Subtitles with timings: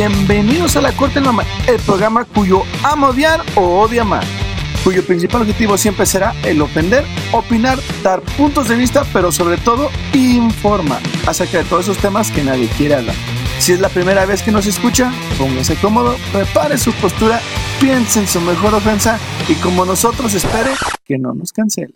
[0.00, 4.24] Bienvenidos a La Corte del Mamá, el programa cuyo ama odiar o odia amar,
[4.82, 9.90] cuyo principal objetivo siempre será el ofender, opinar, dar puntos de vista, pero sobre todo
[10.14, 13.14] informar acerca de todos esos temas que nadie quiere hablar.
[13.58, 17.38] Si es la primera vez que nos escucha, póngase cómodo, prepare su postura,
[17.78, 19.18] piense en su mejor ofensa
[19.50, 20.70] y como nosotros espere
[21.04, 21.94] que no nos cancele.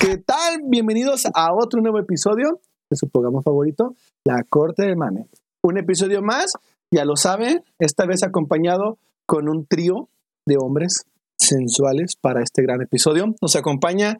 [0.00, 0.62] ¿Qué tal?
[0.64, 2.60] Bienvenidos a otro nuevo episodio
[2.90, 3.94] de su programa favorito,
[4.24, 5.28] La Corte del Mame.
[5.62, 6.54] Un episodio más,
[6.92, 10.10] ya lo saben, esta vez acompañado con un trío
[10.46, 11.06] de hombres
[11.38, 13.34] sensuales para este gran episodio.
[13.40, 14.18] Nos acompaña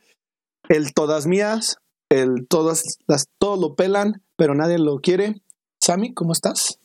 [0.69, 1.77] el todas mías,
[2.09, 5.43] el todas las todo lo pelan, pero nadie lo quiere.
[5.81, 6.81] Sammy, ¿cómo estás?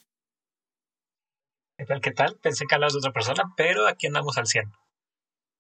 [1.78, 2.02] ¿Qué tal?
[2.02, 2.38] ¿Qué tal?
[2.42, 4.72] Pensé que hablabas de otra persona, pero aquí andamos al 100.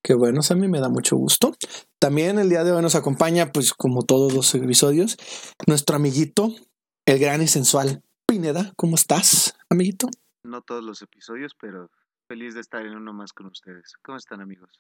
[0.03, 1.55] Qué bueno, Sammy, me da mucho gusto.
[1.99, 5.17] También el día de hoy nos acompaña, pues como todos los episodios,
[5.67, 6.49] nuestro amiguito,
[7.05, 8.73] el gran y sensual Pineda.
[8.76, 10.09] ¿Cómo estás, amiguito?
[10.44, 11.90] No todos los episodios, pero
[12.27, 13.94] feliz de estar en uno más con ustedes.
[14.03, 14.80] ¿Cómo están, amigos?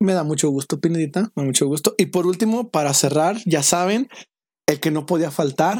[0.00, 1.94] Me da mucho gusto, Pinedita, me da mucho gusto.
[1.98, 4.08] Y por último, para cerrar, ya saben,
[4.66, 5.78] el que no podía faltar,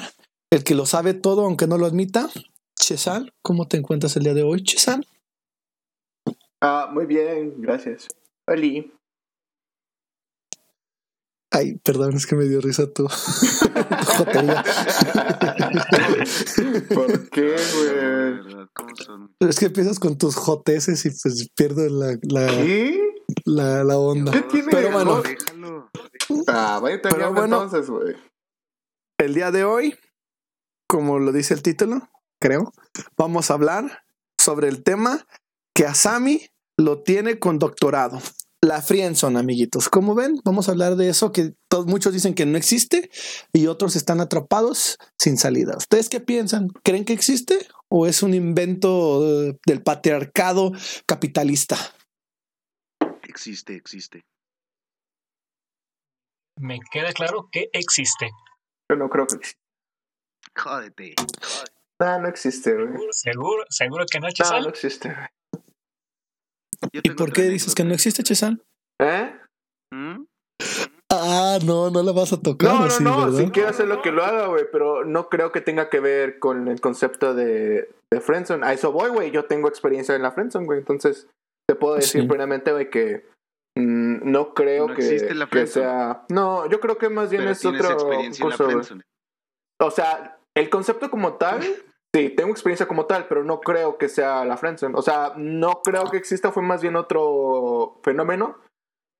[0.51, 2.29] el que lo sabe todo, aunque no lo admita,
[2.75, 5.07] Chesal, ¿cómo te encuentras el día de hoy, Chesal?
[6.61, 8.09] Ah, muy bien, gracias.
[8.49, 8.93] Oli.
[11.53, 13.09] Ay, perdón, es que me dio risa tu, tu
[14.06, 14.62] jotería.
[16.95, 19.48] ¿Por qué, güey?
[19.51, 23.01] Es que empiezas con tus joteces y pues pierdo la, la, ¿Qué?
[23.45, 24.33] la, la onda.
[24.33, 24.69] ¿Qué tiene?
[24.71, 25.23] Pero bueno.
[25.23, 25.91] Déjalo.
[26.47, 27.62] Ah, vaya Pero Pero bueno.
[27.65, 28.15] entonces, güey.
[29.19, 29.97] el día de hoy,
[30.89, 32.09] como lo dice el título,
[32.41, 32.73] creo,
[33.17, 34.05] vamos a hablar
[34.41, 35.27] sobre el tema
[35.75, 36.47] que a Sammy
[36.78, 38.21] lo tiene con doctorado.
[38.62, 39.89] La friendzone, amiguitos.
[39.89, 43.11] Como ven, vamos a hablar de eso que todos, muchos dicen que no existe
[43.55, 45.77] y otros están atrapados sin salida.
[45.78, 46.69] ¿Ustedes qué piensan?
[46.84, 50.72] ¿Creen que existe o es un invento eh, del patriarcado
[51.06, 51.77] capitalista?
[53.22, 54.20] Existe, existe.
[56.59, 58.31] Me queda claro que existe.
[58.91, 59.60] Yo no creo que exista.
[60.54, 61.15] Jódete.
[61.99, 63.09] No, no existe, güey.
[63.10, 64.65] Seguro, seguro que no, Chesal.
[64.65, 65.28] no existe, güey.
[66.93, 68.63] Yo ¿Y por qué dices que no existe, Chesan?
[69.01, 69.35] ¿Eh?
[69.93, 70.25] ¿Mm?
[71.13, 72.71] Ah, no, no la vas a tocar.
[72.73, 73.39] No, no, así, no, ¿verdad?
[73.39, 76.39] sí quiero hacer lo que lo haga, güey, pero no creo que tenga que ver
[76.39, 78.65] con el concepto de, de friendzone.
[78.65, 81.27] A eso voy, güey, yo tengo experiencia en la friendzone, güey, entonces
[81.69, 82.29] te puedo decir Sí.
[82.29, 83.27] plenamente, güey, que
[83.77, 86.25] mm, no creo No que, existe la que sea...
[86.29, 88.95] No, yo creo que más bien Pero es otro experiencia en la curso.
[89.81, 91.61] O sea, el concepto como tal,
[92.15, 94.94] sí, tengo experiencia como tal, pero no creo que sea la friendzone.
[94.97, 98.59] O sea, no creo que exista, fue más bien otro fenómeno.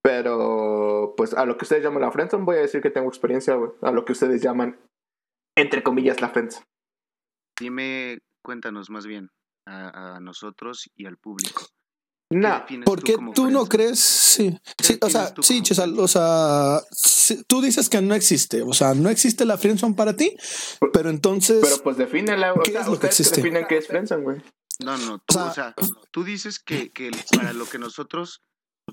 [0.03, 3.55] Pero, pues, a lo que ustedes llaman la friendzone, voy a decir que tengo experiencia,
[3.55, 3.71] güey.
[3.83, 4.79] A lo que ustedes llaman,
[5.57, 6.65] entre comillas, la friendzone.
[7.59, 9.31] Dime, cuéntanos más bien
[9.67, 11.67] a, a nosotros y al público.
[12.31, 15.99] ¿Qué No, Porque como tú no crees, sí, ¿Qué sí, o sea, tú sí, Chesal,
[15.99, 20.15] o sea, sí, tú dices que no existe, o sea, no existe la friendzone para
[20.15, 20.37] ti,
[20.93, 23.37] pero entonces, pero pues defínela, o ¿Qué sea, es lo que existe?
[23.37, 24.43] definen qué es friendzone, güey.
[24.85, 25.75] No, no, O tú, sea, o sea,
[26.13, 28.41] tú dices que, que para lo que nosotros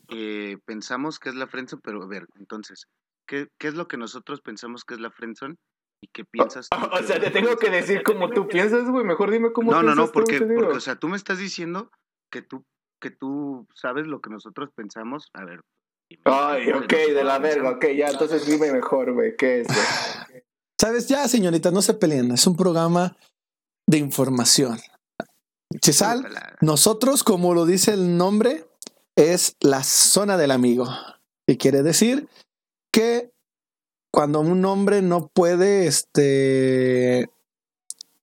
[0.10, 2.88] eh, pensamos que es la friendzone, pero a ver, entonces,
[3.28, 5.56] ¿qué, ¿qué es lo que nosotros pensamos que es la friendzone
[6.04, 6.78] y qué piensas tú?
[6.92, 9.06] O sea, te tengo que decir como tú piensas, güey.
[9.06, 10.62] Mejor dime cómo No, no, piensas no, tú, porque, te digo.
[10.62, 11.90] porque, o sea, tú me estás diciendo
[12.32, 12.66] que tú,
[13.00, 15.30] que tú sabes lo que nosotros pensamos.
[15.34, 15.62] A ver.
[16.10, 19.36] dime, Ay, ¿qué es lo ok, de la verga, ok, ya, entonces dime mejor, güey,
[19.36, 19.68] ¿qué es,
[20.80, 23.18] sabes, ya, señorita, no se peleen, es un programa
[23.88, 24.80] de información.
[25.82, 26.56] Chesal, Ojalá.
[26.62, 28.66] nosotros, como lo dice el nombre,
[29.16, 30.88] es la zona del amigo.
[31.46, 32.28] Y quiere decir
[32.92, 33.32] que
[34.12, 37.30] cuando un hombre no puede este,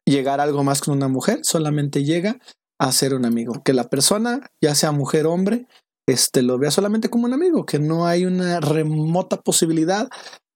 [0.04, 2.38] llegar a algo más con una mujer, solamente llega
[2.80, 3.62] a ser un amigo.
[3.64, 5.66] Que la persona, ya sea mujer o hombre,
[6.08, 10.08] este, lo vea solamente como un amigo, que no hay una remota posibilidad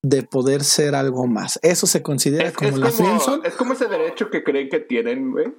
[0.04, 1.58] de poder ser algo más.
[1.62, 3.48] Eso se considera Es, como es la como, friendzone.
[3.48, 5.52] es como ese derecho que creen que tienen, güey.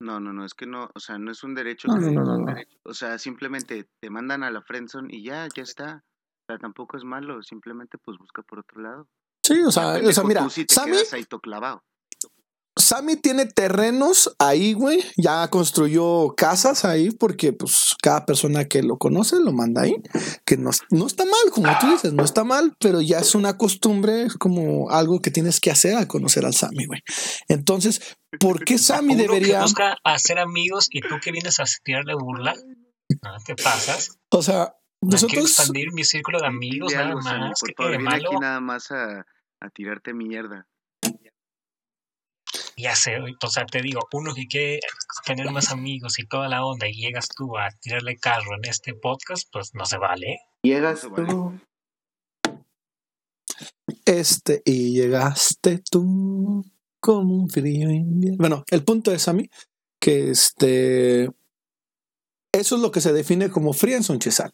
[0.00, 1.88] No, no, no, es que no, o sea, no es un derecho.
[1.88, 2.54] No, que- no, no, no.
[2.84, 6.04] O sea, simplemente te mandan a la friendzone y ya, ya está.
[6.48, 9.08] O sea, tampoco es malo, simplemente pues busca por otro lado.
[9.44, 11.82] Sí, o sea, o sea, mira, tú sí te Sammy, quedas ahí todo clavado.
[12.78, 15.02] Sammy tiene terrenos ahí, güey.
[15.16, 19.96] Ya construyó casas ahí porque, pues, cada persona que lo conoce lo manda ahí.
[20.44, 23.56] Que no, no está mal, como tú dices, no está mal, pero ya es una
[23.56, 27.00] costumbre, es como algo que tienes que hacer al conocer al Sammy, güey.
[27.48, 31.64] Entonces, ¿por qué Sammy Uno debería, que busca hacer amigos y tú que vienes a
[31.82, 32.54] tirarle burla.
[33.22, 34.18] No te pasas.
[34.30, 37.60] o sea, nosotros, expandir mi círculo de amigos nada más.
[37.60, 39.24] por ¿Qué favor, aquí nada más a,
[39.60, 40.66] a tirarte mierda.
[42.78, 44.80] Ya sé, o sea, te digo, uno que quiere
[45.24, 48.92] tener más amigos y toda la onda y llegas tú a tirarle carro en este
[48.92, 50.40] podcast, pues no se vale.
[50.62, 51.26] Llegas vale.
[51.26, 51.58] tú.
[54.04, 56.64] Este, y llegaste tú
[57.00, 58.38] como un frío invierno.
[58.38, 59.48] Bueno, el punto es a mí
[59.98, 61.30] que este.
[62.52, 64.52] Eso es lo que se define como friendzone, Chesal.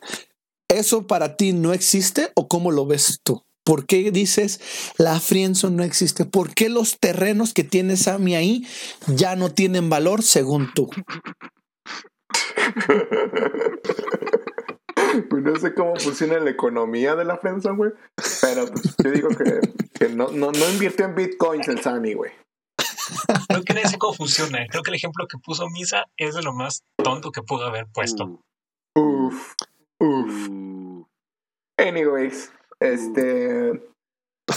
[0.68, 3.44] ¿Eso para ti no existe o cómo lo ves tú?
[3.64, 4.60] ¿Por qué dices
[4.98, 6.24] la friendzone no existe?
[6.24, 8.66] ¿Por qué los terrenos que tiene Sammy ahí
[9.06, 10.90] ya no tienen valor según tú?
[15.28, 17.90] Pues no sé cómo funciona la economía de la friendzone, güey.
[18.40, 19.60] Pero pues yo digo que,
[19.92, 22.32] que no, no, no invirtió en bitcoins el Sammy, güey.
[23.48, 24.66] Creo que no sé cómo funciona.
[24.70, 27.86] Creo que el ejemplo que puso Misa es de lo más tonto que pudo haber
[27.92, 28.40] puesto.
[28.96, 29.54] Uf,
[30.00, 30.48] uf.
[30.48, 31.06] uh,
[31.76, 32.50] Anyways,
[32.82, 33.82] este.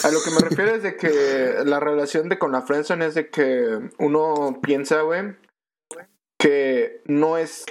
[0.03, 3.13] A lo que me refiero es de que la relación de con la friendzone es
[3.15, 5.35] de que uno piensa, güey,
[6.39, 7.65] que no es.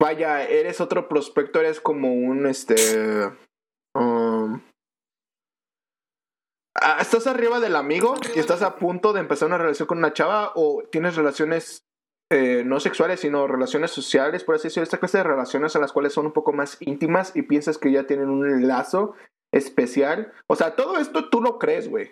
[0.00, 3.30] Vaya, eres otro prospecto, eres como un este.
[3.96, 4.60] um,
[7.00, 10.52] estás arriba del amigo y estás a punto de empezar una relación con una chava
[10.54, 11.84] o tienes relaciones
[12.30, 15.92] eh, no sexuales, sino relaciones sociales, por así decirlo, esta clase de relaciones a las
[15.92, 19.14] cuales son un poco más íntimas y piensas que ya tienen un lazo
[19.52, 20.32] especial.
[20.48, 22.10] O sea, todo esto tú lo crees, güey.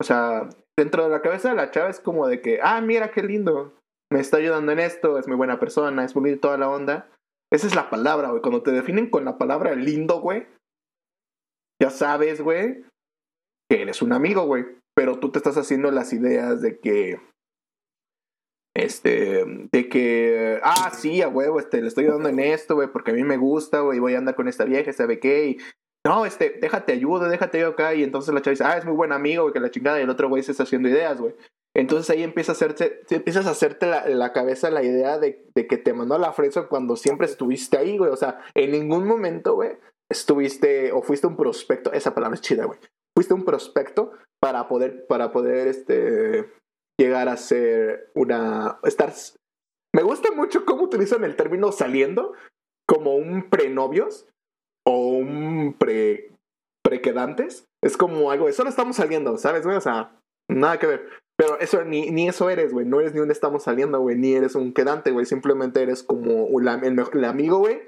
[0.00, 3.10] O sea, dentro de la cabeza de la chava es como de que, ah, mira
[3.10, 3.74] qué lindo,
[4.12, 7.08] me está ayudando en esto, es muy buena persona, es muy toda la onda.
[7.52, 8.42] Esa es la palabra, güey.
[8.42, 10.46] Cuando te definen con la palabra lindo, güey,
[11.80, 12.84] ya sabes, güey,
[13.70, 14.66] que eres un amigo, güey.
[14.94, 17.20] Pero tú te estás haciendo las ideas de que
[18.76, 23.10] este, de que, ah, sí, a huevo, este, le estoy dando en esto, güey, porque
[23.10, 25.48] a mí me gusta, güey, voy a andar con esta vieja, ¿sabe qué?
[25.48, 25.58] Y,
[26.06, 28.94] no, este, déjate ayuda, déjate yo acá, y entonces la chava dice, ah, es muy
[28.94, 31.34] buen amigo, que la chingada, y el otro güey se está haciendo ideas, güey.
[31.74, 35.66] Entonces ahí empieza a hacerte, empiezas a hacerte la, la cabeza la idea de, de
[35.66, 39.04] que te mandó a la fresa cuando siempre estuviste ahí, güey, o sea, en ningún
[39.06, 39.72] momento, güey,
[40.08, 42.78] estuviste, o fuiste un prospecto, esa palabra es chida, güey,
[43.16, 46.46] fuiste un prospecto para poder, para poder, este,
[46.98, 48.78] llegar a ser una.
[48.84, 49.12] estar.
[49.94, 52.32] Me gusta mucho cómo utilizan el término saliendo
[52.86, 54.28] como un prenovios
[54.86, 56.30] o un pre.
[56.84, 57.64] prequedantes.
[57.82, 59.76] Es como algo de solo estamos saliendo, ¿sabes, güey?
[59.76, 60.18] O sea,
[60.48, 61.08] nada que ver.
[61.36, 62.86] Pero eso, ni, ni eso eres, güey.
[62.86, 64.16] No eres ni un estamos saliendo, güey.
[64.16, 65.26] Ni eres un quedante, güey.
[65.26, 67.82] Simplemente eres como el, amigo, güey.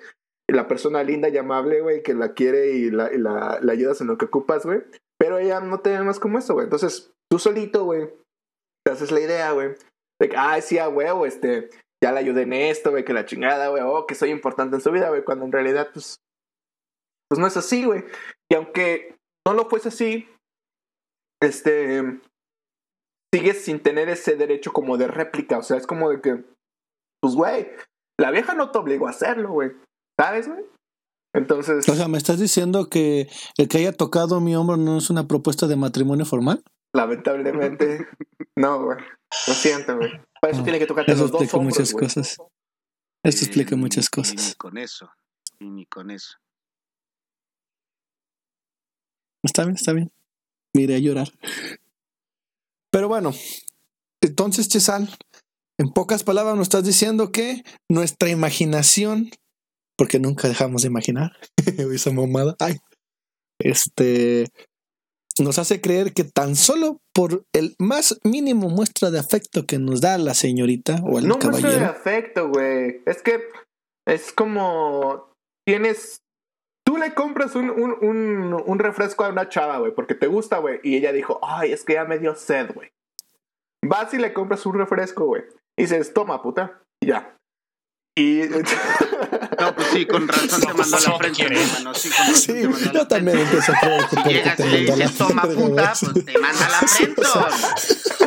[0.49, 4.09] La persona linda y amable, güey, que la quiere y la, y la, ayudas en
[4.09, 4.83] lo que ocupas, güey.
[5.19, 6.65] Pero ella no te ve más como eso, güey.
[6.65, 8.11] Entonces, tú solito, güey,
[8.85, 9.71] te haces la idea, güey.
[10.21, 11.71] De que, ay, sí, a huevo, este,
[12.03, 14.83] ya la ayudé en esto, güey, que la chingada, güey, oh, que soy importante en
[14.83, 16.21] su vida, güey, cuando en realidad, pues,
[17.29, 18.05] pues no es así, güey.
[18.51, 19.17] Y aunque
[19.47, 20.29] no lo fuese así,
[21.43, 22.21] este,
[23.35, 26.45] sigues sin tener ese derecho como de réplica, o sea, es como de que,
[27.21, 27.69] pues, güey,
[28.19, 29.73] la vieja no te obligó a hacerlo, güey,
[30.19, 30.65] ¿sabes, güey?
[31.35, 33.29] Entonces, O sea, ¿me estás diciendo que
[33.59, 36.63] el que haya tocado mi hombro no es una propuesta de matrimonio formal?
[36.95, 38.09] lamentablemente,
[38.57, 38.99] no, güey,
[39.47, 40.11] lo siento, güey.
[40.41, 42.39] Para eso No, tiene que tocarte Eso los dos explica hombros, muchas cosas.
[43.25, 44.49] Esto explica eh, muchas cosas.
[44.49, 45.11] Ni con eso.
[45.59, 46.39] Y ni con eso.
[49.43, 50.11] Está bien, está bien.
[50.75, 51.29] Me iré a llorar.
[52.91, 53.33] Pero bueno,
[54.21, 55.09] entonces, Chesal,
[55.79, 59.31] en pocas palabras nos estás diciendo que nuestra imaginación,
[59.97, 61.33] porque nunca dejamos de imaginar,
[61.93, 62.77] esa mamada, ay,
[63.61, 64.47] este,
[65.43, 70.01] nos hace creer que tan solo por el más mínimo muestra de afecto que nos
[70.01, 73.03] da la señorita o el No muestra de caballero, afecto, güey.
[73.07, 73.41] Es que
[74.07, 75.33] es como
[75.67, 76.23] tienes.
[76.89, 80.57] Tú le compras un, un, un, un refresco a una chava, güey, porque te gusta,
[80.57, 80.81] güey.
[80.83, 82.91] Y ella dijo, ay, es que ya me dio sed, güey.
[83.85, 85.43] Vas y le compras un refresco, güey.
[85.77, 86.81] Y dices, toma, puta.
[87.03, 87.37] Y ya.
[88.17, 88.41] Y.
[89.61, 91.93] No, pues sí, con razón te mandó a la frente, hermano.
[91.93, 93.57] Sí, con razón Sí, te mandó a la yo también frente.
[93.57, 96.67] empiezo a creer que Si llegas te y le dices, toma puta, pues te manda
[96.67, 97.23] a la frente.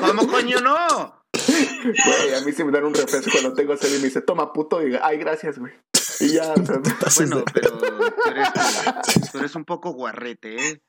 [0.01, 1.24] ¿Cómo coño no?
[1.34, 4.53] Güey, a mí sí me dan un refresco cuando tengo sed y me dice, toma,
[4.53, 4.84] puto.
[4.84, 5.74] Y digo, ay, gracias, güey.
[6.22, 7.86] Y ya, o sea, Pases Bueno, de- pero tú
[8.30, 8.50] eres,
[9.32, 10.82] tú eres un poco guarrete, ¿eh?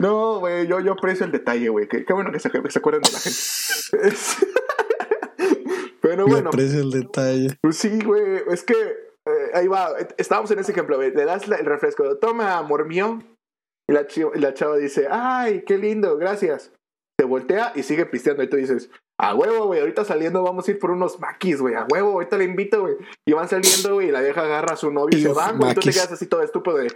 [0.00, 1.88] No, güey, yo, yo aprecio el detalle, güey.
[1.88, 4.16] Qué, qué bueno que se, que se acuerden de la gente.
[6.02, 7.56] Pero Me bueno, aprecio el detalle.
[7.62, 8.42] pues sí, güey.
[8.50, 9.90] Es que eh, ahí va.
[10.18, 11.12] Estábamos en ese ejemplo, güey.
[11.14, 12.18] Le das el refresco.
[12.18, 13.20] Toma, amor mío.
[13.88, 16.72] Y la, la chava dice, ay, qué lindo, gracias.
[17.18, 18.42] Se voltea y sigue pisteando.
[18.42, 18.90] Y tú dices,
[19.30, 19.80] a huevo, güey.
[19.80, 21.74] Ahorita saliendo vamos a ir por unos maquis, güey.
[21.74, 22.96] A huevo, ahorita le invito, güey.
[23.26, 24.08] Y van saliendo, güey.
[24.08, 25.72] Y la vieja agarra a su novio y, se van, güey.
[25.72, 26.88] Y tú te quedas así todo estúpido de,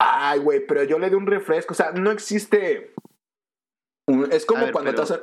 [0.00, 1.72] ay, güey, pero yo le di un refresco.
[1.72, 2.94] O sea, no existe.
[4.08, 5.20] un- es A como ver, cuando pero- te hacen.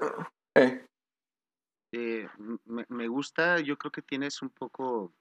[0.56, 0.86] Eh.
[1.96, 2.28] eh,
[2.66, 5.14] me, me gusta, yo creo que tienes un poco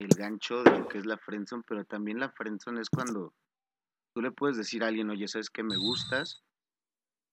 [0.00, 3.32] el gancho de lo que es la friendzone, pero también la friendzone es cuando
[4.14, 6.42] tú le puedes decir a alguien, oye, ¿sabes que me gustas?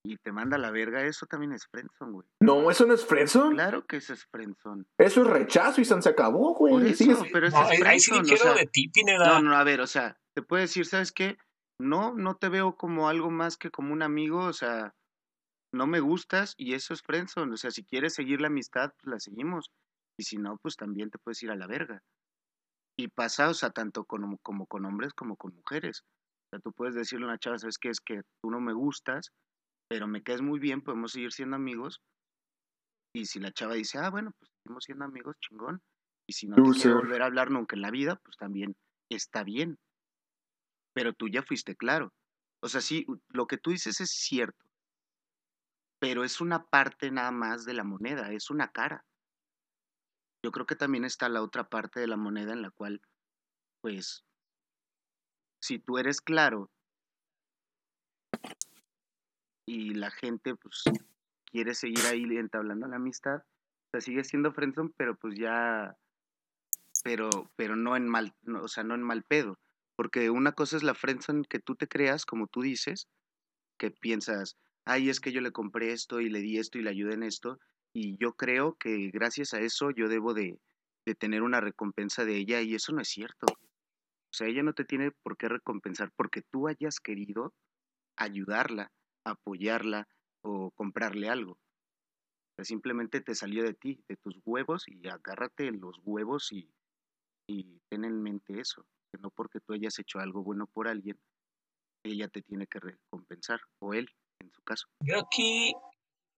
[0.05, 2.27] Y te manda a la verga, eso también es friendzone, güey.
[2.41, 3.55] No, eso no es friendzone.
[3.55, 4.83] Claro que eso es friendzone.
[4.99, 6.89] Eso es rechazo y se acabó, Por güey.
[6.91, 8.89] eso, Sigues- pero eso No, es ahí, ahí sí friendzone, o difiero sea, de ti,
[8.89, 9.27] Pineda.
[9.27, 11.37] No, no, a ver, o sea, te puede decir, ¿sabes qué?
[11.79, 14.93] No, no te veo como algo más que como un amigo, o sea,
[15.73, 19.11] no me gustas y eso es friendzone, o sea, si quieres seguir la amistad, pues
[19.11, 19.71] la seguimos,
[20.19, 22.01] y si no, pues también te puedes ir a la verga.
[22.99, 26.01] Y pasa, o sea, tanto con, como con hombres como con mujeres.
[26.03, 27.89] O sea, tú puedes decirle a una chava, ¿sabes qué?
[27.89, 29.31] Es que tú no me gustas,
[29.87, 32.01] pero me caes muy bien, podemos seguir siendo amigos.
[33.15, 35.81] Y si la chava dice, ah, bueno, pues seguimos siendo amigos, chingón.
[36.27, 36.93] Y si no te quiere Loser.
[36.95, 38.75] volver a hablar nunca en la vida, pues también
[39.09, 39.77] está bien.
[40.93, 42.13] Pero tú ya fuiste claro.
[42.61, 44.65] O sea, sí, lo que tú dices es cierto.
[45.99, 49.05] Pero es una parte nada más de la moneda, es una cara.
[50.43, 53.01] Yo creo que también está la otra parte de la moneda en la cual,
[53.81, 54.25] pues,
[55.61, 56.69] si tú eres claro
[59.65, 60.83] y la gente, pues,
[61.45, 65.95] quiere seguir ahí entablando la amistad, o sea, sigue siendo friendzone, pero pues ya,
[67.03, 69.59] pero, pero no en mal, no, o sea, no en mal pedo.
[69.95, 73.07] Porque una cosa es la friendzone que tú te creas, como tú dices,
[73.77, 76.89] que piensas, ay, es que yo le compré esto y le di esto y le
[76.89, 77.59] ayudé en esto,
[77.93, 80.59] y yo creo que gracias a eso yo debo de,
[81.05, 83.45] de tener una recompensa de ella, y eso no es cierto.
[83.45, 87.53] O sea, ella no te tiene por qué recompensar porque tú hayas querido
[88.15, 88.91] ayudarla,
[89.25, 90.07] apoyarla
[90.41, 91.57] o comprarle algo.
[92.59, 96.69] O simplemente te salió de ti, de tus huevos, y agárrate los huevos y,
[97.47, 101.19] y ten en mente eso, que no porque tú hayas hecho algo bueno por alguien,
[102.03, 104.07] ella te tiene que recompensar, o él,
[104.39, 104.87] en su caso.
[104.99, 105.73] Yo aquí,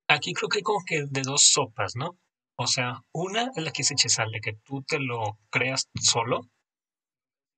[0.07, 2.17] aquí creo que como que de dos sopas, ¿no?
[2.57, 6.41] O sea, una es la que se sal de que tú te lo creas solo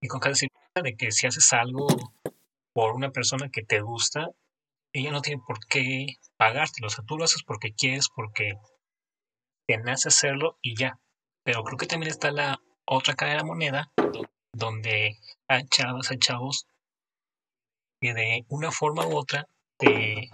[0.01, 1.88] y con cada de que si haces algo
[2.74, 4.29] por una persona que te gusta,
[5.00, 6.88] ella no tiene por qué pagártelo.
[6.88, 8.54] O sea, tú lo haces porque quieres, porque
[9.68, 11.00] te nace hacerlo y ya.
[11.44, 16.12] Pero creo que también está la otra cara de la moneda, do- donde hay chavas,
[16.12, 16.68] hay chavos
[18.01, 20.30] que de una forma u otra te,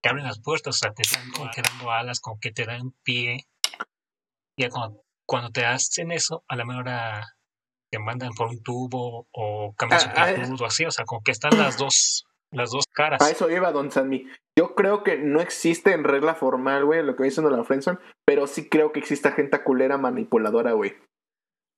[0.00, 2.64] te abren las puertas, o sea, te están como que dando alas, como que te
[2.64, 3.46] dan pie.
[4.56, 6.86] Ya cuando, cuando te hacen eso, a la mejor
[7.90, 11.04] te mandan por un tubo o cambian su Ah, ah, actitud o así, o sea,
[11.04, 13.22] como que están las dos, las dos caras.
[13.22, 14.26] A eso iba Don Sanmi.
[14.58, 17.98] Yo creo que no existe en regla formal, güey, lo que viene siendo la friendzone,
[18.26, 20.96] pero sí creo que existe gente culera manipuladora, güey.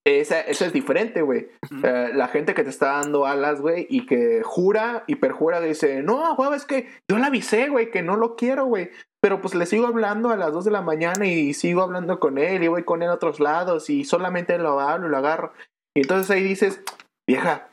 [0.06, 1.50] Esa, eso es diferente, güey.
[1.84, 6.02] Eh, la gente que te está dando alas, güey, y que jura y perjura, dice,
[6.02, 8.90] no, güey, es que yo le avisé, güey, que no lo quiero, güey.
[9.22, 12.38] Pero pues le sigo hablando a las 2 de la mañana y sigo hablando con
[12.38, 15.52] él y voy con él a otros lados y solamente lo hablo y lo agarro.
[15.94, 16.82] Y entonces ahí dices,
[17.28, 17.69] vieja,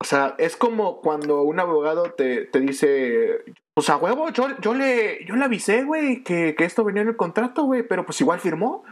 [0.00, 4.74] o sea, es como cuando un abogado te, te dice, pues a huevo, yo, yo,
[4.74, 8.20] le, yo le avisé, güey, que, que esto venía en el contrato, güey, pero pues
[8.20, 8.84] igual firmó.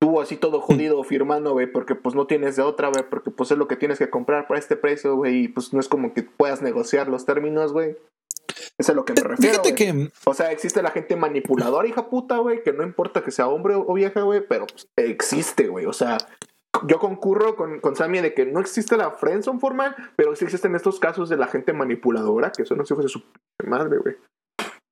[0.00, 3.50] Tú así todo jodido firmando, güey, porque pues no tienes de otra, güey, porque pues
[3.50, 6.14] es lo que tienes que comprar para este precio, güey, y pues no es como
[6.14, 7.96] que puedas negociar los términos, güey.
[8.48, 9.62] Eso es a lo que me refiero.
[9.62, 13.30] Fíjate que O sea, existe la gente manipuladora, hija puta, güey, que no importa que
[13.30, 15.86] sea hombre o vieja, güey, pero pues, existe, güey.
[15.86, 16.18] O sea,
[16.86, 20.74] yo concurro con, con Sammy de que no existe la friendzone formal, pero sí existen
[20.74, 23.22] estos casos de la gente manipuladora, que son los hijos de su
[23.66, 24.16] madre, güey.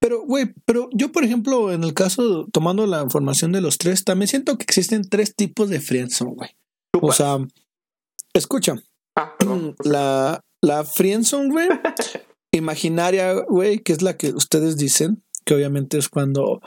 [0.00, 4.04] Pero, güey, pero yo, por ejemplo, en el caso, tomando la información de los tres,
[4.04, 6.50] también siento que existen tres tipos de friendzone, güey.
[7.00, 7.38] O sea,
[8.35, 8.75] escucha,
[9.16, 9.75] Ah, perdón.
[9.85, 11.69] la, la friendzone, güey,
[12.52, 16.61] imaginaria, güey, que es la que ustedes dicen, que obviamente es cuando,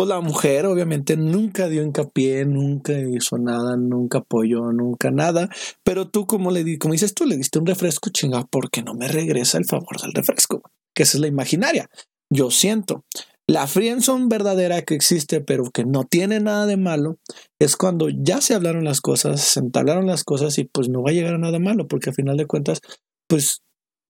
[0.00, 5.50] pues la mujer, obviamente, nunca dio hincapié, nunca hizo nada, nunca apoyó, nunca nada,
[5.84, 8.94] pero tú, como le di, como dices tú, le diste un refresco, chinga, porque no
[8.94, 10.62] me regresa el favor del refresco,
[10.94, 11.90] que es la imaginaria.
[12.32, 13.04] Yo siento.
[13.46, 17.18] La friendzone verdadera que existe, pero que no tiene nada de malo,
[17.60, 21.10] es cuando ya se hablaron las cosas, se entablaron las cosas y pues no va
[21.10, 22.80] a llegar a nada malo, porque al final de cuentas,
[23.28, 23.60] pues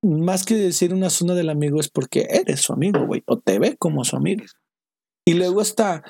[0.04, 3.58] más que decir una zona del amigo es porque eres su amigo, güey, o te
[3.58, 4.44] ve como su amigo.
[5.26, 6.02] Y luego está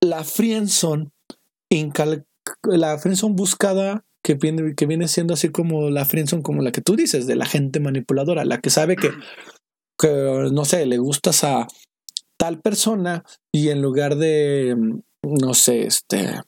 [0.00, 0.24] la
[1.72, 2.24] incal-
[2.64, 2.98] la
[3.34, 7.26] buscada que viene, que viene siendo así como la friendzone como la que tú dices,
[7.26, 9.10] de la gente manipuladora, la que sabe que,
[10.52, 11.66] no sé, le gustas a
[12.38, 14.76] tal persona y en lugar de,
[15.22, 16.40] no sé, este,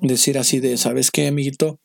[0.00, 1.78] decir así de, ¿sabes qué, amiguito?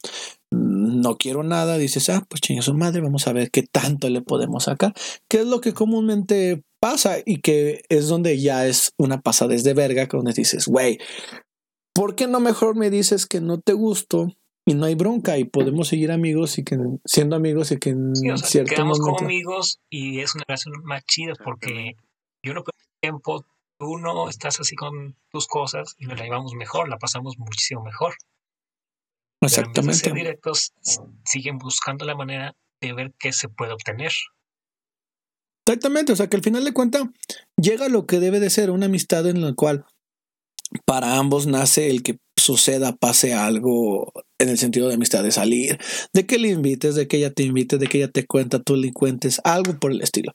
[0.52, 4.22] No quiero nada, dices, ah, pues chinga su madre, vamos a ver qué tanto le
[4.22, 4.94] podemos sacar,
[5.30, 9.74] que es lo que comúnmente pasa y que es donde ya es una pasadez de
[9.74, 11.00] verga, donde dices, güey,
[11.94, 14.28] ¿por qué no mejor me dices que no te gusto
[14.66, 18.16] y no hay bronca y podemos seguir amigos y que siendo amigos y que en
[18.16, 19.26] Sí, o sea, cierto quedamos como momento...
[19.26, 21.96] amigos y es una relación más chida porque
[22.44, 23.46] yo no pierdo tiempo,
[23.80, 27.84] tú no estás así con tus cosas y nos la llevamos mejor, la pasamos muchísimo
[27.84, 28.16] mejor.
[29.40, 30.14] Pero en vez de ser Exactamente.
[30.14, 30.74] directos,
[31.26, 34.12] siguen buscando la manera de ver qué se puede obtener.
[35.68, 37.04] Exactamente, o sea que al final de cuentas
[37.62, 39.84] llega lo que debe de ser una amistad en la cual
[40.86, 45.78] para ambos nace el que suceda, pase algo en el sentido de amistad, de salir,
[46.14, 48.78] de que le invites, de que ella te invite, de que ella te cuenta, tú
[48.78, 50.32] le cuentes, algo por el estilo.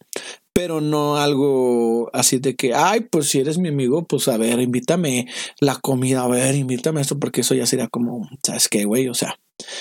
[0.53, 4.61] Pero no algo así de que, ay, pues si eres mi amigo, pues a ver,
[4.61, 5.29] invítame
[5.61, 9.09] la comida, a ver, invítame esto, porque eso ya sería como, ¿sabes qué, güey?
[9.09, 9.39] O sea,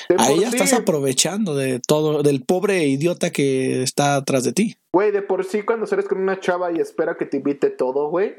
[0.10, 4.54] De ahí ya sí, estás aprovechando de todo, del pobre idiota que está atrás de
[4.54, 4.75] ti.
[4.94, 8.10] Güey, de por sí cuando sales con una chava y espera que te invite todo,
[8.10, 8.36] güey.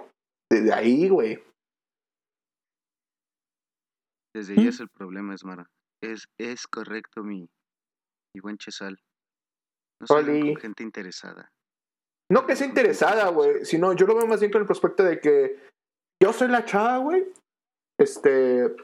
[0.51, 1.43] Desde ahí, güey.
[4.35, 4.61] Desde ¿Mm?
[4.61, 5.67] ahí es el problema, Esmara.
[6.03, 7.49] Es, es correcto, mi,
[8.35, 8.99] mi buen Chesal.
[10.01, 11.51] No con gente interesada.
[12.31, 15.21] No que sea interesada, güey, sino yo lo veo más bien con el prospecto de
[15.21, 15.61] que
[16.23, 17.25] yo soy la chava, güey.
[18.01, 18.75] Este,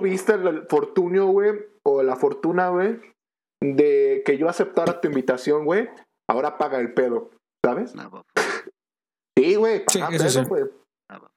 [0.00, 1.52] tuviste el fortunio, güey,
[1.84, 3.00] o la fortuna, güey,
[3.62, 5.88] de que yo aceptara tu invitación, güey.
[6.30, 7.30] Ahora paga el pedo,
[7.64, 7.94] ¿sabes?
[7.94, 8.24] No, bafo,
[9.36, 10.40] Sí, güey, Sí, paga pedo, sí.
[10.48, 10.62] güey.
[11.10, 11.30] no, bafo.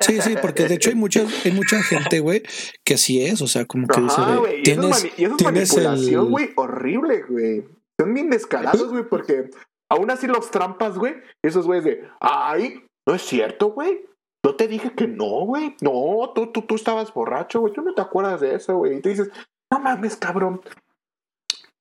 [0.00, 2.42] Sí, sí, porque de hecho hay mucha, hay mucha gente, güey,
[2.84, 4.62] que así es, o sea, como que dice, güey.
[4.64, 7.64] Y eso es, tienes, y eso es tienes manipulación, el- güey, horrible, güey.
[8.00, 9.50] Son bien descarados, güey, porque
[9.90, 11.14] aún así los trampas, güey,
[11.44, 14.06] esos güeyes de, ay, no es cierto, güey.
[14.44, 15.76] Yo te dije que no, güey.
[15.80, 17.72] No, tú, tú, tú estabas borracho, güey.
[17.72, 18.96] Tú no te acuerdas de eso, güey.
[18.96, 19.30] Y tú dices,
[19.70, 20.62] no mames, cabrón.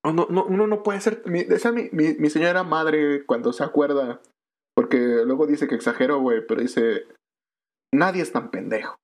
[0.03, 1.23] No, no, no, uno no puede ser.
[1.25, 4.21] Mi, esa mi, mi, mi señora madre, cuando se acuerda,
[4.75, 7.05] porque luego dice que exagero, güey, pero dice,
[7.93, 8.97] nadie es tan pendejo.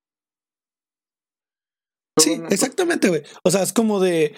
[2.17, 3.23] Sí, exactamente, güey.
[3.43, 4.33] O sea, es como de,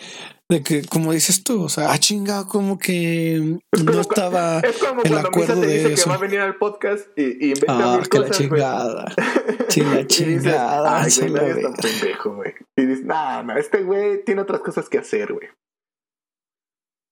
[0.49, 3.36] de que, como dices tú, o sea, ah, chinga, como que
[3.71, 6.04] Es no como estaba Es como el acuerdo te de dice eso.
[6.06, 8.60] que va a venir al podcast y, y inventa Ah, mil que la cosas, güey.
[8.62, 9.13] chingada.
[9.69, 11.82] Sí, la dices, chingada, Ay, güey, la nadie es tan verga".
[11.84, 12.54] pendejo, güey.
[12.78, 15.47] Y dices, nah, no, este güey tiene otras cosas que hacer, güey.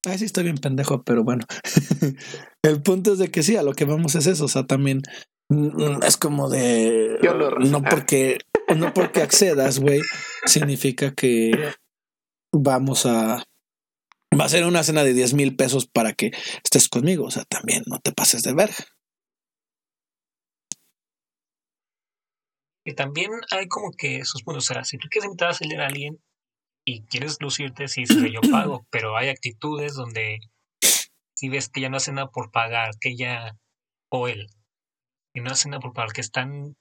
[0.08, 1.46] Ay, sí, estoy bien pendejo, pero bueno.
[2.63, 4.46] el punto es de que sí, a lo que vamos es eso.
[4.46, 5.02] O sea, también
[5.50, 7.20] mm, es como de.
[7.70, 8.38] No porque,
[8.76, 10.02] no porque accedas, güey,
[10.46, 11.52] significa que
[12.52, 13.44] vamos a.
[14.38, 16.32] Va a ser una cena de 10 mil pesos para que
[16.64, 17.26] estés conmigo.
[17.26, 18.86] O sea, también no te pases de verga.
[22.86, 25.82] Y también hay como que esos puntos, o sea, si tú quieres invitar a salir
[25.82, 26.22] a alguien
[26.86, 30.40] y quieres lucirte, sí, sí, yo pago, pero hay actitudes donde
[31.36, 33.58] si ves que ya no hace nada por pagar, que ella
[34.12, 34.48] o él,
[35.34, 36.78] y no hace nada por pagar, que están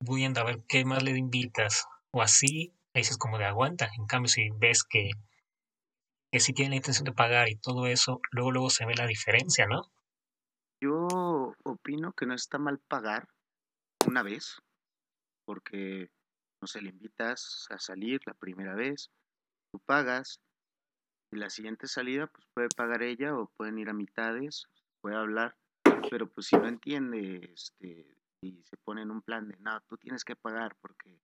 [0.00, 3.88] viendo a ver qué más le invitas, o así, ahí dices como de aguanta.
[3.96, 5.10] En cambio, si ves que,
[6.32, 9.06] que sí tiene la intención de pagar y todo eso, luego luego se ve la
[9.06, 9.90] diferencia, ¿no?
[10.80, 13.28] Yo opino que no está mal pagar
[14.06, 14.56] una vez,
[15.44, 16.10] porque,
[16.60, 19.10] no sé, le invitas a salir la primera vez,
[19.72, 20.40] tú pagas,
[21.32, 24.66] y la siguiente salida, pues puede pagar ella o pueden ir a mitades,
[25.00, 25.56] puede hablar,
[26.10, 28.06] pero pues si no entiende, este,
[28.40, 31.20] y se pone en un plan de, no, tú tienes que pagar porque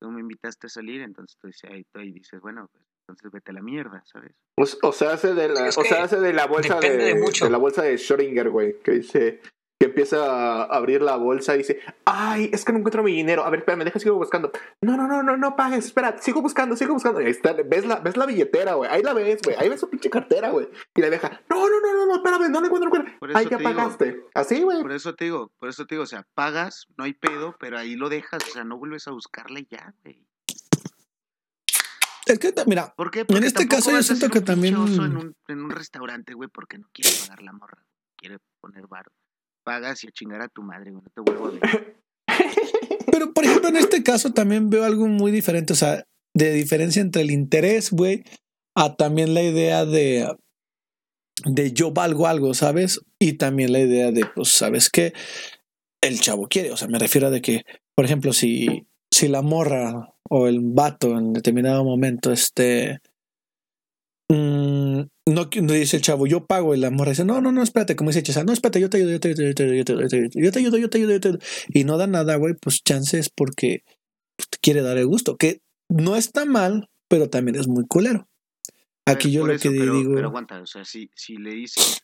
[0.00, 3.32] tú me invitaste a salir, entonces tú dices, ahí, tú ahí dices, bueno, pues entonces
[3.32, 4.32] vete a la mierda, ¿sabes?
[4.56, 7.46] O, o sea, hace de la, o sea, hace de la bolsa de, de mucho.
[7.46, 9.40] de la bolsa de Schrödinger, güey, que dice
[9.98, 13.44] empieza a abrir la bolsa y dice, ay, es que no encuentro mi dinero.
[13.44, 14.52] A ver, espérame, deja sigo buscando.
[14.80, 17.20] No, no, no, no, no pagues, espera, sigo buscando, sigo buscando.
[17.20, 19.80] Y ahí está, ves la, ves la billetera, güey, ahí la ves, güey, ahí ves
[19.80, 20.68] su pinche cartera, güey.
[20.94, 23.12] Y la deja, no, no, no, no, no, espérame, no la encuentro.
[23.18, 23.70] Por eso Ay, ya digo.
[23.70, 24.24] pagaste.
[24.34, 24.80] Así, güey.
[24.82, 27.76] Por eso te digo, por eso te digo, o sea, pagas, no hay pedo, pero
[27.76, 30.24] ahí lo dejas, o sea, no vuelves a buscarle ya, güey.
[32.26, 33.24] Es que, mira, ¿Por qué?
[33.24, 36.88] Porque este caso yo siento que también- En un, en un restaurante, güey, porque no
[36.92, 37.84] quiere pagar la morra,
[38.16, 39.06] quiere poner bar.
[39.64, 41.52] Pagas y a chingar a tu madre, güey, no te vuelvo a.
[43.12, 47.02] Pero, por ejemplo, en este caso también veo algo muy diferente, o sea, de diferencia
[47.02, 48.22] entre el interés, güey,
[48.76, 50.28] a también la idea de,
[51.44, 53.00] de yo valgo algo, ¿sabes?
[53.18, 55.12] Y también la idea de, pues, ¿sabes qué?
[56.00, 59.42] El chavo quiere, o sea, me refiero a de que, por ejemplo, si, si la
[59.42, 63.00] morra o el vato en determinado momento, este...
[64.30, 65.00] mm,
[65.32, 66.74] no, no dice el chavo, yo pago.
[66.74, 68.98] Y la morra dice, no, no, no, espérate, como dice Chesa, no, espérate, yo te
[68.98, 71.38] ayudo, yo te ayudo, yo te ayudo, yo te ayudo.
[71.68, 73.84] Y no da nada, güey, pues chances porque
[74.36, 78.28] te quiere dar el gusto, que no está mal, pero también es muy culero.
[79.06, 80.14] Aquí yo lo que digo.
[80.14, 82.00] Pero aguanta, o sea, si, le dices,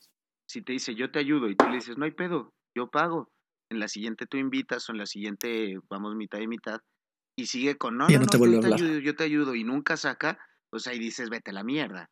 [0.46, 3.30] si te dice, yo te ayudo, y tú le dices, no hay pedo, yo pago.
[3.70, 6.80] En la siguiente tú invitas, o en la siguiente vamos mitad y mitad,
[7.36, 9.64] y sigue con, no, no, no, no te yo, te ayudo, yo te ayudo, y
[9.64, 10.38] nunca saca,
[10.70, 12.08] pues ahí dices, vete a la mierda.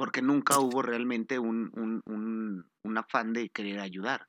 [0.00, 4.26] Porque nunca hubo realmente un, un, un, un afán de querer ayudar.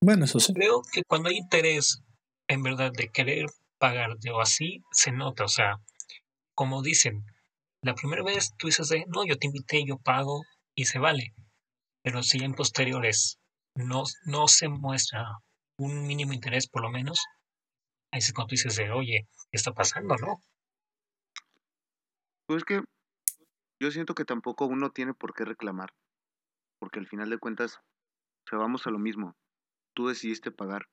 [0.00, 0.52] Bueno, eso sí.
[0.54, 2.00] Creo que cuando hay interés,
[2.46, 5.42] en verdad, de querer pagarte o así, se nota.
[5.42, 5.80] O sea,
[6.54, 7.24] como dicen,
[7.82, 10.42] la primera vez tú dices de, no, yo te invité, yo pago
[10.76, 11.34] y se vale.
[12.04, 13.40] Pero si en posteriores
[13.74, 15.40] no, no se muestra
[15.76, 17.24] un mínimo interés, por lo menos,
[18.12, 20.40] ahí es cuando tú dices de, oye, ¿qué está pasando, no?
[22.46, 22.82] Pues es que
[23.80, 25.94] yo siento que tampoco uno tiene por qué reclamar,
[26.80, 29.36] porque al final de cuentas, o sea, vamos a lo mismo.
[29.94, 30.88] Tú decidiste pagar,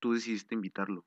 [0.00, 1.04] tú decidiste invitarlo.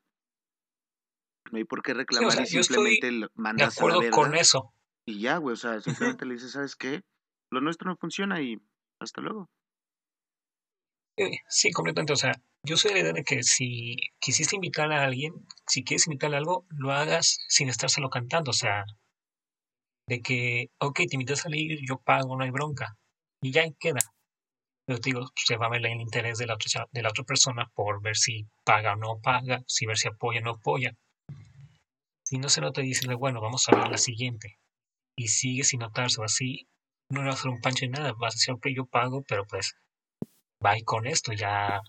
[1.50, 4.14] No hay por qué reclamar sea, y yo simplemente De mandas a la acuerdo verga
[4.16, 4.72] con eso.
[5.06, 7.02] y ya, güey, o sea, simplemente le dices, ¿sabes qué?
[7.50, 8.60] Lo nuestro no funciona y
[9.00, 9.48] hasta luego.
[11.48, 12.12] Sí, completamente.
[12.12, 12.32] O sea,
[12.64, 15.34] yo soy de la idea de que si quisiste invitar a alguien,
[15.66, 18.50] si quieres invitarle a algo, lo hagas sin estárselo cantando.
[18.50, 18.84] O sea,
[20.10, 22.96] de que, ok, te invité a salir, yo pago, no hay bronca.
[23.40, 24.00] Y ya queda.
[24.84, 27.22] Pero te digo, se va a ver el interés de la otra, de la otra
[27.22, 30.96] persona por ver si paga o no paga, si ver si apoya o no apoya.
[32.24, 34.58] Si no se nota, dices, bueno, vamos a ver la siguiente.
[35.16, 36.66] Y sigue sin notarse o así,
[37.08, 38.12] no le va a hacer un pancho ni nada.
[38.18, 39.76] Vas a decir, ok, yo pago, pero pues,
[40.60, 41.80] bye con esto, ya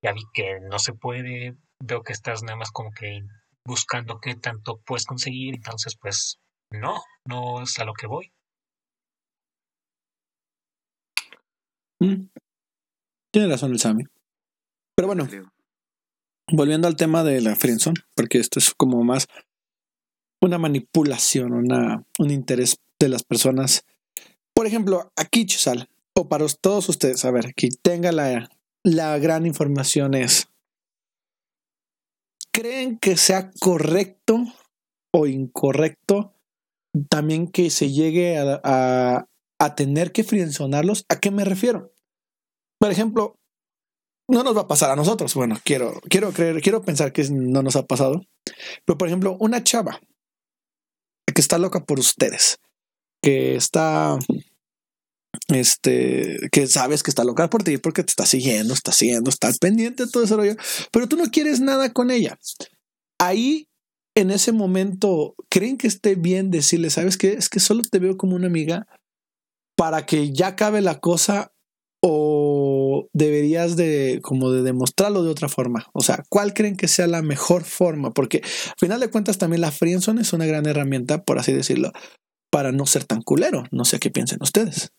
[0.00, 3.22] ya vi que no se puede, veo que estás nada más como que
[3.64, 6.38] buscando qué tanto puedes conseguir, entonces pues
[6.72, 8.32] no, no es a lo que voy.
[12.00, 12.28] Mm.
[13.32, 14.04] Tiene razón el Sammy.
[14.94, 15.26] Pero bueno,
[16.50, 19.26] volviendo al tema de la friendzone, porque esto es como más
[20.42, 23.84] una manipulación, una, un interés de las personas.
[24.54, 28.50] Por ejemplo, aquí, Chisal, o para todos ustedes, a ver, aquí tenga la,
[28.84, 30.48] la gran información es,
[32.52, 34.44] ¿creen que sea correcto
[35.14, 36.34] o incorrecto
[37.08, 39.26] también que se llegue a,
[39.58, 41.04] a, tener que frienzonarlos?
[41.08, 41.92] ¿A qué me refiero?
[42.78, 43.38] Por ejemplo,
[44.28, 45.34] no nos va a pasar a nosotros.
[45.34, 48.22] Bueno, quiero, quiero creer, quiero pensar que no nos ha pasado.
[48.84, 50.00] Pero, por ejemplo, una chava
[51.32, 52.58] que está loca por ustedes,
[53.22, 54.18] que está,
[55.48, 59.50] este, que sabes que está loca por ti porque te está siguiendo, está siguiendo, está
[59.60, 60.56] pendiente de todo ese rollo,
[60.90, 62.38] pero tú no quieres nada con ella.
[63.18, 63.68] Ahí,
[64.14, 67.32] en ese momento, ¿creen que esté bien decirle, sabes qué?
[67.32, 68.86] Es que solo te veo como una amiga
[69.76, 71.52] para que ya acabe la cosa
[72.04, 75.86] o deberías de como de demostrarlo de otra forma?
[75.94, 78.10] O sea, ¿cuál creen que sea la mejor forma?
[78.10, 81.92] Porque al final de cuentas también la friendzone es una gran herramienta, por así decirlo,
[82.50, 83.64] para no ser tan culero.
[83.70, 84.92] No sé qué piensen ustedes.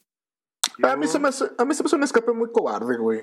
[0.82, 3.22] A mí, se me a mí se me hace un escape muy cobarde, güey.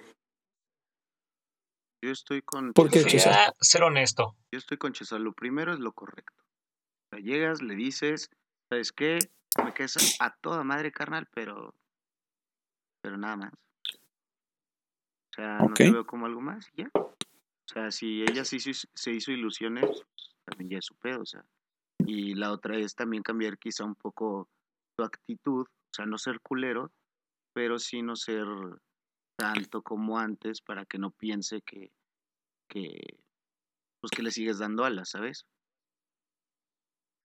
[2.02, 3.52] Yo estoy con ¿Por qué, Chesal.
[3.60, 4.36] Ser honesto.
[4.50, 5.22] Yo estoy con Chesal.
[5.22, 6.42] Lo primero es lo correcto.
[6.42, 8.30] O sea, llegas, le dices,
[8.70, 9.18] ¿sabes qué?
[9.62, 11.74] Me quedas a toda madre, carnal, pero.
[13.02, 13.52] Pero nada más.
[13.52, 16.90] O sea, no te veo como algo más y ya.
[16.94, 21.20] O sea, si ella se hizo, se hizo ilusiones, pues, también ya es su pedo,
[21.20, 21.44] o sea.
[21.98, 24.48] Y la otra es también cambiar quizá un poco
[24.96, 26.90] tu actitud, o sea, no ser culero,
[27.52, 28.46] pero sí no ser
[29.40, 31.90] tanto como antes para que no piense que,
[32.68, 33.18] que
[34.00, 35.44] pues que le sigues dando alas, ¿sabes?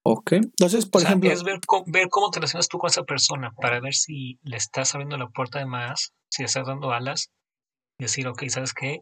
[0.05, 0.33] Ok.
[0.33, 3.03] Entonces, por O sea, ejemplo, es ver, cómo- ver cómo te relacionas tú con esa
[3.03, 6.91] persona para ver si le estás abriendo la puerta de más, si le estás dando
[6.91, 7.29] alas,
[7.99, 8.99] y decir, ok, ¿sabes qué?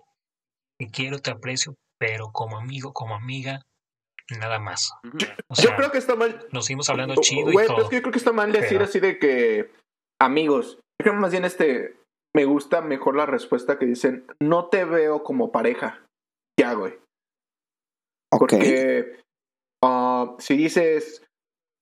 [0.79, 3.61] Te quiero, te aprecio, pero como amigo, como amiga,
[4.39, 4.91] nada más.
[5.61, 6.47] Yo creo que está mal.
[6.51, 7.81] nos seguimos hablando chido y todo.
[7.83, 9.71] es que yo creo que está mal decir Pero- así de que
[10.21, 10.75] amigos.
[10.99, 11.97] Yo creo más bien este.
[12.35, 16.03] Me gusta mejor la respuesta que dicen, no te veo como pareja.
[16.59, 16.93] Ya, güey.
[18.31, 18.39] ok.
[18.39, 19.19] Porque
[19.83, 21.23] ah, si dices,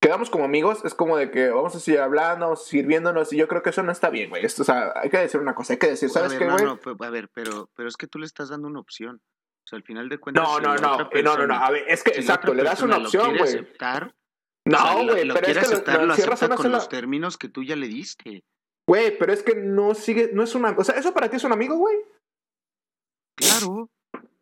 [0.01, 3.61] quedamos como amigos, es como de que vamos a seguir hablando, sirviéndonos, y yo creo
[3.61, 4.45] que eso no está bien, güey.
[4.45, 6.45] Esto, o sea, hay que decir una cosa, hay que decir, A ¿sabes ver, qué,
[6.45, 6.65] no, güey?
[6.65, 9.21] no, pe- a ver, pero, pero es que tú le estás dando una opción.
[9.63, 10.43] O sea, al final de cuentas.
[10.43, 12.63] No, si no, no, eh, no, no, no, a ver, es que, si exacto, le
[12.63, 13.43] das una opción, güey.
[13.43, 16.63] aceptar, o No, güey, lo pero es que lo- aceptar, lo lo cierras acepta con
[16.63, 18.43] sola- los términos que tú ya le diste.
[18.87, 21.43] Güey, pero es que no sigue, no es una, o sea, eso para ti es
[21.43, 21.95] un amigo, güey.
[23.37, 23.89] Claro.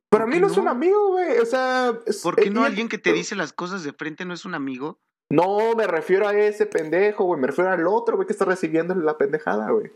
[0.09, 1.37] Para ¿Por mí no es un amigo, güey.
[1.37, 4.33] O sea, es- ¿Por qué no alguien que te dice las cosas de frente no
[4.33, 4.97] es un amigo?
[5.31, 7.39] No, me refiero a ese pendejo, güey.
[7.39, 9.91] Me refiero al otro, güey, que está recibiendo la pendejada, güey.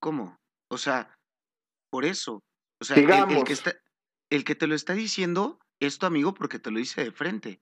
[0.00, 0.36] ¿Cómo?
[0.70, 1.16] O sea,
[1.92, 2.40] por eso.
[2.82, 3.74] O sea, el- el, que está,
[4.32, 7.60] el que te lo está diciendo es tu amigo porque te lo dice de frente.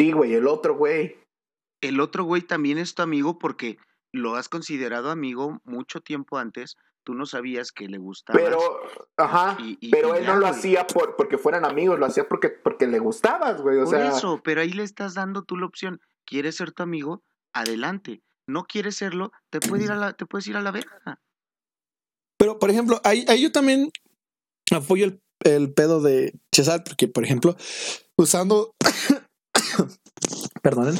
[0.00, 1.16] Sí, güey, el otro, güey.
[1.80, 3.78] El otro güey también es tu amigo porque
[4.12, 8.38] lo has considerado amigo mucho tiempo antes, tú no sabías que le gustaba.
[8.38, 8.58] Pero,
[9.16, 10.52] ajá, Y- y- pero y él ya, no lo güey.
[10.58, 13.78] hacía por, porque fueran amigos, lo hacía porque, porque le gustabas, güey.
[13.78, 16.00] O Por sea, eso, pero ahí le estás dando tú la opción.
[16.26, 17.22] ¿Quieres ser tu amigo?
[17.52, 18.22] Adelante.
[18.46, 21.20] No quieres serlo, te puedes ir a la, te puedes ir a la verga.
[22.38, 23.90] Pero, por ejemplo, ahí, ahí yo también
[24.74, 27.54] apoyo el, el pedo de Cesar, porque, por ejemplo,
[28.16, 28.74] usando.
[30.62, 30.94] Perdonen.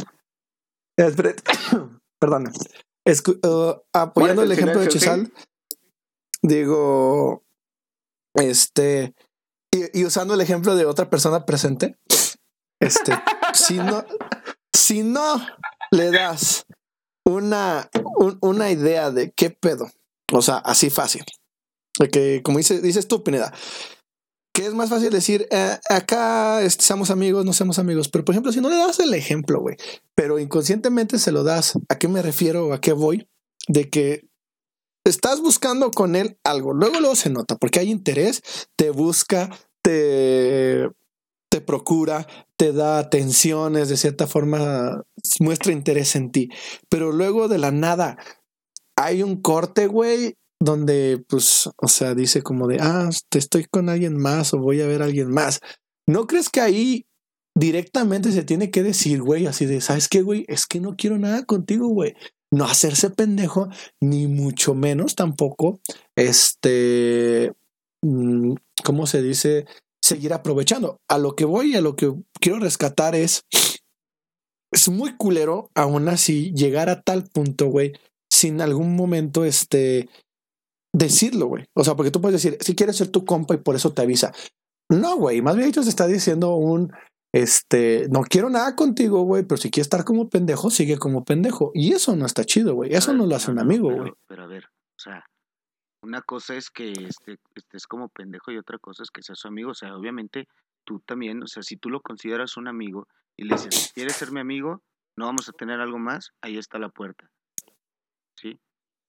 [0.97, 2.53] Perdonen.
[3.07, 5.33] Escu- uh, apoyando el ejemplo de Chesal,
[6.43, 7.43] digo.
[8.35, 9.15] Este.
[9.73, 11.97] Y, y usando el ejemplo de otra persona presente,
[12.81, 13.13] este,
[13.55, 14.05] si no,
[14.73, 15.41] si no
[15.93, 16.67] le das
[17.25, 19.89] una, un- una idea de qué pedo,
[20.33, 21.25] o sea, así fácil,
[22.01, 23.53] de que como dice, dices tú, Pineda,
[24.53, 28.53] que es más fácil decir, eh, acá seamos amigos, no seamos amigos, pero por ejemplo,
[28.53, 29.77] si no le das el ejemplo, güey,
[30.15, 33.29] pero inconscientemente se lo das, ¿a qué me refiero a qué voy?
[33.69, 34.29] De que
[35.05, 38.43] estás buscando con él algo, luego luego se nota, porque hay interés,
[38.77, 39.51] te busca,
[39.83, 40.89] te,
[41.49, 45.05] te procura, te da atenciones, de cierta forma
[45.39, 46.49] muestra interés en ti,
[46.89, 48.19] pero luego de la nada
[48.97, 53.89] hay un corte, güey, donde pues, o sea, dice como de, ah, te estoy con
[53.89, 55.61] alguien más o voy a ver a alguien más.
[56.07, 57.07] ¿No crees que ahí
[57.57, 60.45] directamente se tiene que decir, güey, así de, ¿sabes qué, güey?
[60.49, 62.15] Es que no quiero nada contigo, güey.
[62.53, 63.69] No hacerse pendejo,
[64.01, 65.81] ni mucho menos tampoco,
[66.17, 67.53] este,
[68.03, 69.67] mm, ¿cómo se dice?
[70.03, 70.99] Seguir aprovechando.
[71.09, 73.43] A lo que voy, a lo que quiero rescatar es,
[74.73, 77.93] es muy culero aún así llegar a tal punto, güey,
[78.31, 80.09] sin algún momento, este,
[80.93, 81.67] decirlo, güey.
[81.75, 84.03] O sea, porque tú puedes decir, si quieres ser tu compa y por eso te
[84.03, 84.33] avisa.
[84.91, 86.93] No, güey, más bien ellos está diciendo un,
[87.33, 91.71] este, no quiero nada contigo, güey, pero si quieres estar como pendejo, sigue como pendejo.
[91.75, 92.93] Y eso no está chido, güey.
[92.93, 94.13] Eso ver, no lo hace un amigo, pero- güey.
[94.27, 95.25] Pero a ver, o sea,
[96.03, 99.49] una cosa es que este, estés como pendejo y otra cosa es que seas su
[99.49, 99.71] amigo.
[99.71, 100.49] O sea, obviamente
[100.85, 104.33] tú también, o sea, si tú lo consideras un amigo y le dices, ¿quieres ser
[104.33, 104.83] mi amigo?
[105.17, 107.31] No vamos a tener algo más, ahí está la puerta.
[108.37, 108.59] ¿Sí?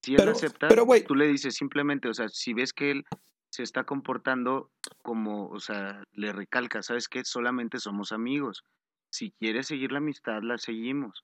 [0.03, 2.91] Si él Pero- acepta, pero, güey- tú le dices simplemente, o sea, si ves que
[2.91, 3.05] él
[3.51, 4.71] se está comportando
[5.03, 7.23] como, o sea, le recalca, ¿sabes qué?
[7.25, 8.63] Solamente somos amigos.
[9.11, 11.23] Si quieres seguir la amistad, la seguimos.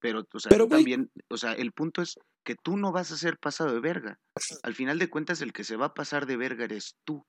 [0.00, 3.16] Pero, o sea, Pero, también, o sea, el punto es que tú no vas a
[3.16, 4.18] ser pasado de verga.
[4.62, 7.24] Al final de cuentas, el que se va a pasar de verga eres tú.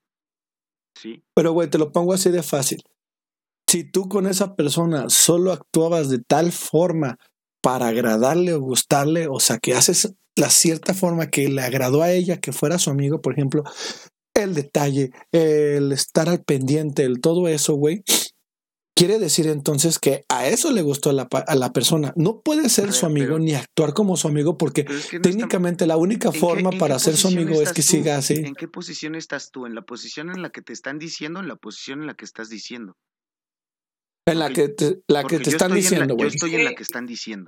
[0.95, 1.23] ¿Sí?
[1.35, 2.81] Pero, güey, te lo pongo así de fácil.
[3.69, 7.17] Si tú con esa persona solo actuabas de tal forma
[7.61, 12.11] para agradarle o gustarle, o sea, que haces la cierta forma que le agradó a
[12.11, 13.63] ella, que fuera su amigo, por ejemplo,
[14.33, 18.03] el detalle, el estar al pendiente, el todo eso, güey,
[18.97, 22.13] quiere decir entonces que a eso le gustó a la, a la persona.
[22.15, 25.17] No puede ser su amigo pero- ni actuar como su amigo porque Pero es que
[25.17, 27.87] no está- técnicamente la única ¿en qué- forma para ser su amigo es que tú?
[27.87, 28.35] siga así.
[28.35, 29.65] ¿En qué posición estás tú?
[29.65, 32.25] ¿En la posición en la que te están diciendo en la posición en la que
[32.25, 32.93] estás diciendo?
[34.27, 36.27] En la que te, la que te yo están diciendo, yo güey.
[36.29, 37.47] estoy en la que están diciendo.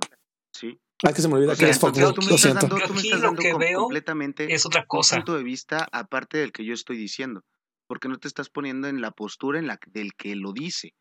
[0.54, 0.78] ¿Sí?
[1.06, 2.40] Ah, que se me olvida O que sea, eres entonces fuckboy, tú me lo estás
[2.52, 2.66] siento.
[2.68, 5.16] dando, tú me Aquí estás lo dando que com- veo completamente Es otra un cosa.
[5.16, 7.42] punto de vista aparte del que yo estoy diciendo,
[7.86, 10.94] porque no te estás poniendo en la postura en la del que lo dice.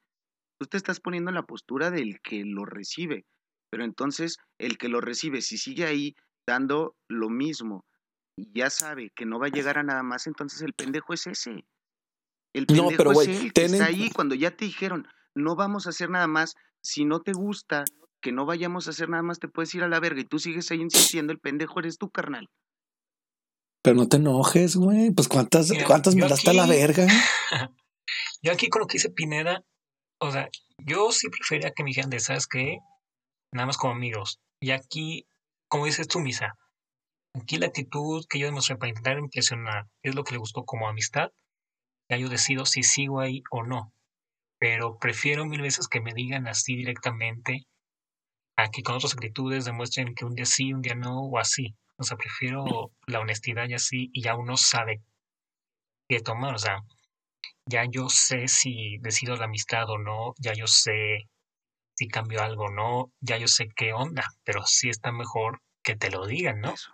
[0.59, 3.25] Tú te estás poniendo en la postura del que lo recibe.
[3.71, 7.85] Pero entonces el que lo recibe, si sigue ahí dando lo mismo
[8.37, 11.25] y ya sabe que no va a llegar a nada más, entonces el pendejo es
[11.27, 11.65] ese.
[12.53, 15.07] El No, pendejo pero, es güey, él que ten está ahí cuando ya te dijeron,
[15.33, 16.53] no vamos a hacer nada más.
[16.83, 17.83] Si no te gusta
[18.23, 20.39] que no vayamos a hacer nada más, te puedes ir a la verga y tú
[20.39, 22.49] sigues ahí insistiendo, el pendejo eres tú, carnal.
[23.83, 25.11] Pero no te enojes, güey.
[25.11, 27.05] Pues cuántas, Mira, cuántas me daste a la verga.
[28.41, 29.63] Yo aquí con lo que dice Pineda,
[30.19, 32.77] o sea, yo sí prefería que me dijeran de, ¿sabes qué?
[33.51, 34.39] Nada más como amigos.
[34.61, 35.27] Y aquí,
[35.69, 36.55] como dices tú, Misa,
[37.33, 40.87] aquí la actitud que yo demostré para intentar impresionar es lo que le gustó como
[40.87, 41.31] amistad.
[42.09, 43.93] Ya yo decido si sigo ahí o no.
[44.59, 47.65] Pero prefiero mil veces que me digan así directamente
[48.63, 51.75] a que con otras actitudes demuestren que un día sí, un día no, o así.
[51.97, 55.01] O sea, prefiero la honestidad y así, y ya uno sabe
[56.09, 56.55] qué tomar.
[56.55, 56.79] O sea,
[57.65, 61.29] ya yo sé si decido la amistad o no, ya yo sé
[61.95, 65.95] si cambio algo o no, ya yo sé qué onda, pero sí está mejor que
[65.95, 66.73] te lo digan, ¿no?
[66.73, 66.91] Eso.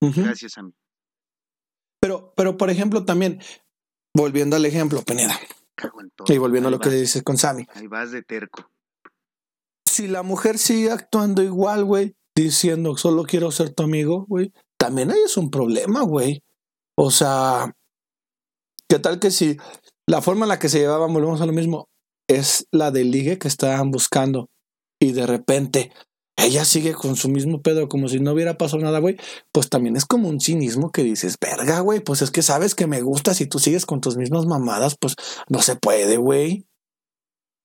[0.00, 0.72] Gracias a mí.
[2.00, 3.40] Pero, pero, por ejemplo, también,
[4.14, 6.34] volviendo al ejemplo, todo.
[6.34, 7.66] y volviendo a lo que vas, dices con Sammy.
[7.74, 8.71] Ahí vas de terco.
[9.92, 15.10] Si la mujer sigue actuando igual, güey, diciendo solo quiero ser tu amigo, güey, también
[15.10, 16.42] ahí es un problema, güey.
[16.96, 17.74] O sea,
[18.88, 19.58] ¿qué tal que si
[20.08, 21.90] la forma en la que se llevaban, volvemos a lo mismo,
[22.26, 24.48] es la del ligue que estaban buscando
[24.98, 25.92] y de repente
[26.38, 29.18] ella sigue con su mismo pedo como si no hubiera pasado nada, güey,
[29.52, 32.86] pues también es como un cinismo que dices, verga, güey, pues es que sabes que
[32.86, 35.16] me gusta, si tú sigues con tus mismas mamadas, pues
[35.50, 36.64] no se puede, güey.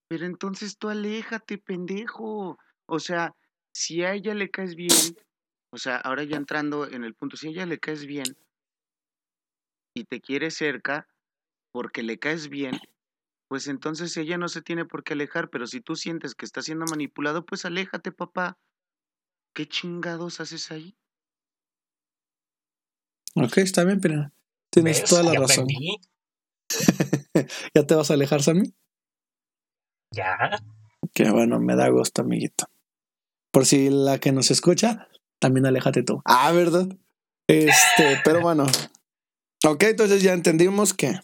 [0.07, 2.57] Pero entonces tú aléjate, pendejo.
[2.85, 3.35] O sea,
[3.73, 5.17] si a ella le caes bien,
[5.71, 8.37] o sea, ahora ya entrando en el punto, si a ella le caes bien
[9.93, 11.07] y te quiere cerca
[11.71, 12.79] porque le caes bien,
[13.47, 16.61] pues entonces ella no se tiene por qué alejar, pero si tú sientes que está
[16.61, 18.57] siendo manipulado, pues aléjate, papá.
[19.53, 20.95] ¿Qué chingados haces ahí?
[23.35, 24.31] Ok, está bien, pero
[24.69, 25.09] tienes ¿Ves?
[25.09, 25.67] toda la Ya razón.
[27.73, 28.73] ¿Ya te vas a alejar, Sammy?
[30.11, 30.59] Ya.
[31.13, 32.65] Que bueno, me da gusto, amiguito.
[33.51, 35.07] Por si la que nos escucha,
[35.39, 36.21] también aléjate tú.
[36.25, 36.87] Ah, ¿verdad?
[37.47, 38.65] Este, pero bueno.
[39.65, 41.19] Ok, entonces ya entendimos que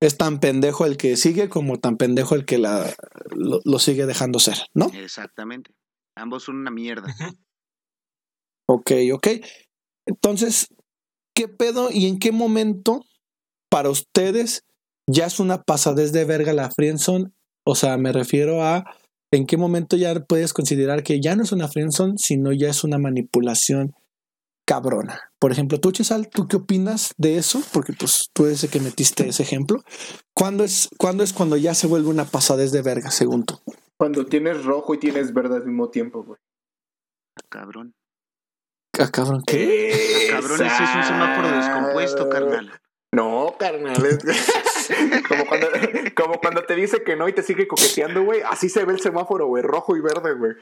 [0.00, 2.92] es tan pendejo el que sigue como tan pendejo el que la,
[3.30, 4.86] lo, lo sigue dejando ser, ¿no?
[4.86, 5.72] Exactamente.
[6.16, 7.14] Ambos son una mierda.
[8.66, 9.28] Ok, ok.
[10.06, 10.68] Entonces,
[11.34, 13.04] ¿qué pedo y en qué momento
[13.70, 14.64] para ustedes
[15.06, 17.32] ya es una pasadez de verga la friendzone?
[17.64, 18.84] O sea, me refiero a
[19.32, 22.84] en qué momento ya puedes considerar que ya no es una friendzone, sino ya es
[22.84, 23.94] una manipulación
[24.66, 25.30] cabrona.
[25.38, 27.60] Por ejemplo, tú, Chesal, ¿tú qué opinas de eso?
[27.72, 29.82] Porque pues tú eres el que metiste ese ejemplo.
[30.34, 33.58] ¿Cuándo es, ¿Cuándo es cuando ya se vuelve una pasadez de verga, según tú?
[33.98, 36.38] Cuando tienes rojo y tienes verde al mismo tiempo, güey.
[37.48, 37.94] Cabrón.
[38.98, 40.28] Ah, cabrón, ¿qué?
[40.30, 42.80] Cabrón, ese es un semáforo descompuesto, carnal.
[43.14, 44.04] No, carnal.
[44.06, 44.18] es-
[45.28, 45.68] como, cuando,
[46.16, 48.42] como cuando te dice que no y te sigue coqueteando, güey.
[48.42, 49.62] Así se ve el semáforo, güey.
[49.62, 50.52] Rojo y verde, güey.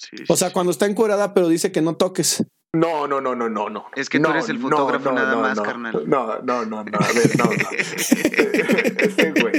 [0.00, 0.54] Sí, O sea, sí.
[0.54, 2.44] cuando está encuerada, pero dice que no toques.
[2.74, 3.86] No, no, no, no, no, no.
[3.96, 5.62] Es que tú eres el fotógrafo no, nada no, más, no.
[5.62, 6.02] carnal.
[6.06, 6.98] No, no, no, no.
[6.98, 7.70] A ver, no, no.
[7.72, 9.54] Ese, güey.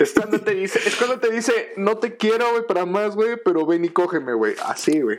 [0.00, 3.36] Es cuando te dice, es cuando te dice, no te quiero, güey, para más, güey,
[3.44, 4.54] pero ven y cógeme, güey.
[4.64, 5.18] Así, güey.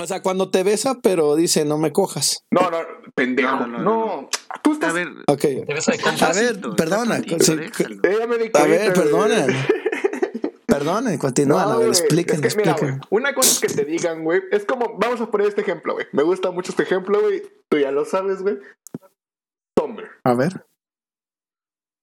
[0.00, 2.44] O sea, cuando te besa, pero dice no me cojas.
[2.50, 2.78] No, no,
[3.14, 3.56] pendejo.
[3.56, 3.82] No, No, no,
[4.22, 4.28] no,
[4.62, 4.94] Tú A estás.
[4.94, 5.42] ver, Ok.
[5.42, 7.20] Debes de A ver, perdona.
[7.40, 9.46] sí, A ver, güey.
[10.66, 11.18] perdonen.
[11.18, 11.68] Continúan.
[11.68, 12.98] a ver, expliquen, es que, mira, expliquen.
[13.10, 14.40] güey, una cosa es que te digan, güey.
[14.50, 16.06] Es como, vamos a poner este ejemplo, güey.
[16.12, 17.42] Me gusta mucho este ejemplo, güey.
[17.68, 18.58] Tú ya lo sabes, güey.
[19.78, 20.08] Summer.
[20.24, 20.64] A ver.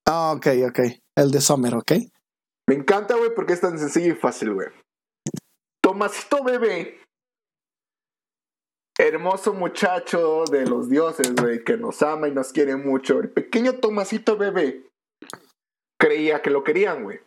[0.06, 0.80] Ah, ok, ok.
[1.16, 1.94] El de Summer, ok.
[2.68, 4.68] Me encanta, güey, porque es tan sencillo y fácil, güey.
[5.82, 7.00] Tomasito bebé.
[9.00, 13.20] Hermoso muchacho de los dioses, güey, que nos ama y nos quiere mucho.
[13.20, 14.84] El pequeño Tomasito bebé
[15.98, 17.22] creía que lo querían, güey.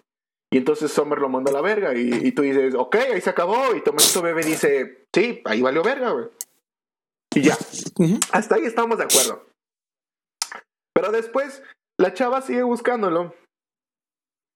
[0.53, 1.95] Y entonces Summer lo manda a la verga.
[1.95, 3.75] Y, y tú dices, ok, ahí se acabó.
[3.75, 6.27] Y Tomasito bebé dice, sí, ahí valió verga, güey.
[7.35, 7.57] Y ya.
[8.33, 9.47] Hasta ahí estamos de acuerdo.
[10.95, 11.63] Pero después,
[11.99, 13.35] la chava sigue buscándolo.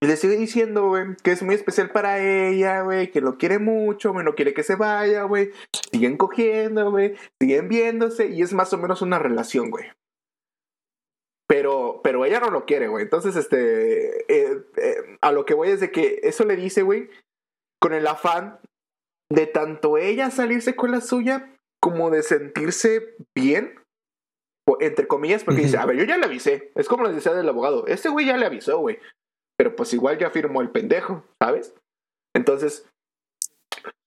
[0.03, 3.59] Y le sigue diciendo, güey, que es muy especial para ella, güey, que lo quiere
[3.59, 5.53] mucho, güey, no quiere que se vaya, güey.
[5.91, 9.87] Siguen cogiendo, güey, siguen viéndose y es más o menos una relación, güey.
[11.49, 13.05] Pero, pero ella no lo quiere, güey.
[13.05, 17.09] Entonces, este, eh, eh, a lo que voy es de que eso le dice, güey,
[17.81, 18.59] con el afán
[19.31, 23.81] de tanto ella salirse con la suya como de sentirse bien,
[24.81, 26.73] entre comillas, porque dice, a ver, yo ya le avisé.
[26.75, 28.99] Es como les decía del abogado, este güey ya le avisó, güey.
[29.57, 31.75] Pero pues igual ya firmó el pendejo, ¿sabes?
[32.35, 32.87] Entonces,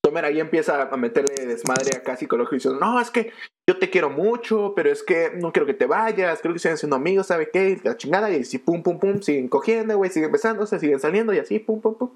[0.03, 3.33] Tomer ahí empieza a meterle desmadre acá psicológico diciendo, no, es que
[3.69, 6.77] yo te quiero mucho, pero es que no quiero que te vayas, creo que siguen
[6.77, 7.79] siendo amigos, ¿sabe qué?
[7.83, 11.39] La chingada, y así pum, pum, pum, siguen cogiendo, güey, siguen besándose, siguen saliendo y
[11.39, 12.13] así, pum, pum, pum.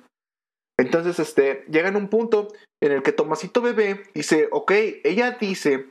[0.79, 2.47] Entonces, este, llega en un punto
[2.81, 4.71] en el que Tomasito bebé dice, ok,
[5.03, 5.89] ella dice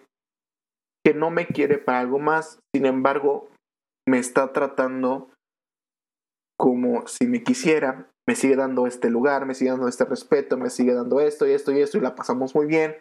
[1.05, 3.49] que no me quiere para algo más, sin embargo,
[4.09, 5.31] me está tratando
[6.63, 10.71] como si me quisiera, me sigue dando este lugar, me sigue dando este respeto, me
[10.71, 12.95] sigue dando esto y esto y esto y la pasamos muy bien.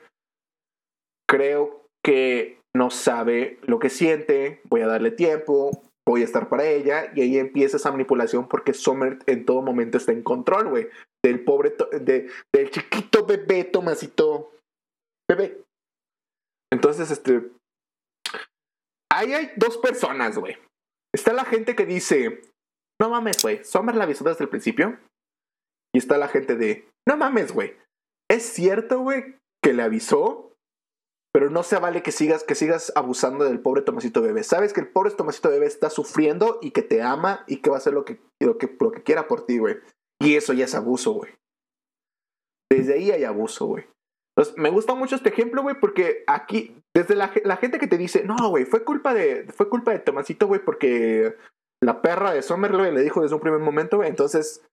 [1.29, 6.65] Creo que no sabe lo que siente, voy a darle tiempo, voy a estar para
[6.65, 10.87] ella y ahí empieza esa manipulación porque Summer en todo momento está en control, güey,
[11.23, 14.53] del pobre, de, del chiquito bebé Tomasito
[15.29, 15.61] bebé.
[16.73, 17.47] Entonces, este,
[19.11, 20.57] ahí hay dos personas, güey.
[21.13, 22.41] Está la gente que dice,
[23.01, 24.99] no mames, güey, Summer la avisó desde el principio.
[25.93, 27.75] Y está la gente de, no mames, güey.
[28.29, 30.53] Es cierto, güey, que le avisó,
[31.33, 34.43] pero no se vale que sigas, que sigas abusando del pobre Tomasito Bebé.
[34.43, 37.77] Sabes que el pobre Tomasito Bebé está sufriendo y que te ama y que va
[37.77, 39.77] a hacer lo que, lo que, lo que quiera por ti, güey.
[40.21, 41.33] Y eso ya es abuso, güey.
[42.71, 43.85] Desde ahí hay abuso, güey.
[44.37, 47.97] Entonces, me gusta mucho este ejemplo, güey, porque aquí, desde la, la gente que te
[47.97, 51.35] dice, no, güey, fue culpa de, fue culpa de Tomasito, güey, porque
[51.83, 54.63] la perra de Summer güey, le dijo desde un primer momento, güey, entonces,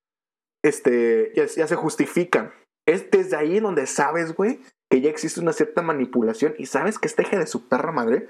[0.64, 2.52] este, ya, ya se justifican
[2.86, 7.08] Es desde ahí donde sabes, güey, que ya existe una cierta manipulación y sabes que
[7.08, 8.28] este eje de su perra madre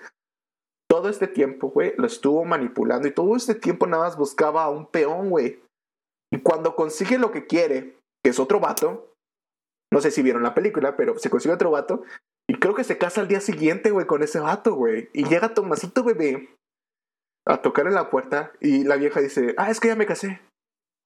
[0.91, 4.71] todo este tiempo, güey, lo estuvo manipulando y todo este tiempo nada más buscaba a
[4.71, 5.61] un peón, güey.
[6.33, 9.15] Y cuando consigue lo que quiere, que es otro vato,
[9.93, 12.03] no sé si vieron la película, pero se consigue otro vato
[12.49, 15.11] y creo que se casa al día siguiente, güey, con ese vato, güey.
[15.13, 16.49] Y llega Tomasito bebé
[17.49, 20.41] a tocar en la puerta y la vieja dice, ah, es que ya me casé.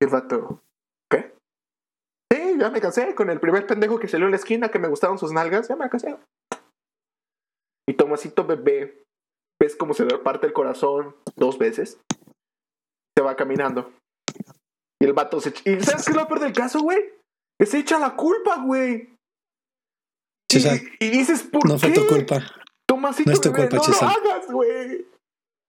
[0.01, 0.61] Y el vato,
[1.11, 1.33] ¿qué?
[2.33, 4.89] Sí, ya me casé con el primer pendejo que salió en la esquina que me
[4.89, 6.17] gustaron sus nalgas, ya me casé.
[7.89, 9.03] Y Tomasito bebé
[9.61, 12.01] ves cómo se le parte el corazón dos veces.
[13.17, 13.93] Se va caminando.
[15.01, 15.51] Y el vato se...
[15.65, 16.99] ¿Y sabes qué es lo peor del caso, güey?
[17.59, 19.15] Que se echa la culpa, güey.
[20.51, 21.89] Y, y, dices, ¿por no qué?
[21.89, 22.43] No fue tu culpa.
[22.89, 25.12] Tomasito, no es tu culpa, no lo hagas, güey.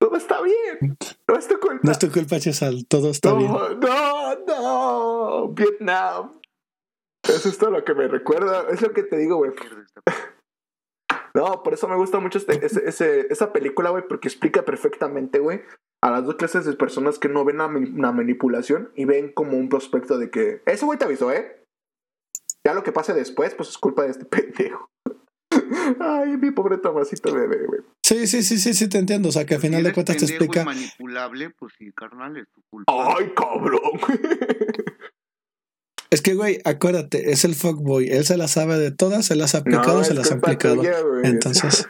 [0.04, 0.97] Todo está bien.
[1.30, 1.80] No es tu culpa.
[1.82, 2.86] No es tu culpa, Chesal.
[2.89, 3.51] Todo está no, bien.
[3.80, 5.47] No, no.
[5.54, 6.41] Vietnam.
[7.24, 8.68] Eso es todo lo que me recuerda.
[8.70, 9.51] Es lo que te digo, güey.
[11.34, 15.39] No, por eso me gusta mucho este, ese, ese, esa película, güey, porque explica perfectamente,
[15.39, 15.62] güey,
[16.04, 19.58] a las dos clases de personas que no ven la, la manipulación y ven como
[19.58, 21.64] un prospecto de que ese güey te avisó, ¿eh?
[22.68, 24.89] Ya lo que pase después, pues es culpa de este pendejo.
[25.99, 27.82] Ay, mi pobre Tomasito bebé, güey.
[28.04, 29.30] Sí, sí, sí, sí, sí, te entiendo.
[29.30, 30.64] O sea, que al final de cuentas te explica.
[30.66, 32.91] manipulable, pues sí, carnal, es tu culpa.
[33.18, 33.99] Ay, cabrón.
[36.10, 38.08] Es que, güey, acuérdate, es el fuckboy.
[38.10, 40.76] Él se las sabe de todas, se las ha aplicado, No, se las ha aplicado.
[40.76, 40.97] tuya.
[41.24, 41.88] Entonces.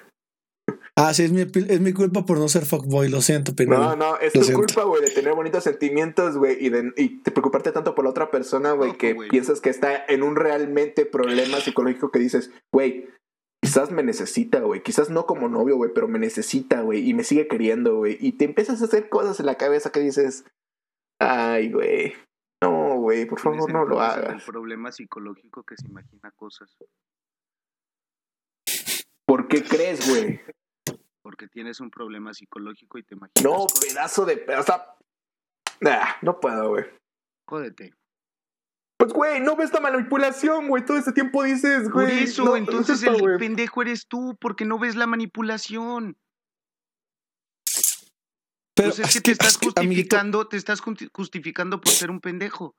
[0.96, 3.10] Ah, sí, es mi, es mi culpa por no ser fuckboy.
[3.10, 3.80] Lo siento, Pineda.
[3.80, 4.60] No, no, es Lo tu siento.
[4.60, 8.12] culpa, güey, de tener bonitos sentimientos, güey, y de y te preocuparte tanto por la
[8.12, 13.08] otra persona, güey, que piensas que está en un realmente problema psicológico que dices, güey,
[13.64, 17.24] quizás me necesita, güey, quizás no como novio, güey, pero me necesita, güey, y me
[17.24, 20.44] sigue queriendo, güey, y te empiezas a hacer cosas en la cabeza que dices,
[21.18, 22.14] ay, güey,
[22.62, 24.34] no, güey, por favor, no lo hagas.
[24.34, 26.76] El problema psicológico que se imagina cosas.
[29.26, 30.42] ¿Por qué crees, güey?
[31.22, 33.80] Porque tienes un problema psicológico y te imaginas No, cosas.
[33.80, 34.46] pedazo de...
[34.60, 34.96] O sea,
[35.80, 36.86] nah, no puedo, güey.
[37.48, 37.94] Jódete.
[38.98, 40.86] Pues, güey, no ves la manipulación, güey.
[40.86, 42.24] Todo este tiempo dices, Por güey.
[42.24, 46.16] eso, no, entonces es esto, el pendejo eres tú, porque no ves la manipulación.
[48.76, 49.82] Pero Pues es que te estás es que, amiguito,
[50.16, 52.76] justificando, te estás justi- justificando por ser un pendejo.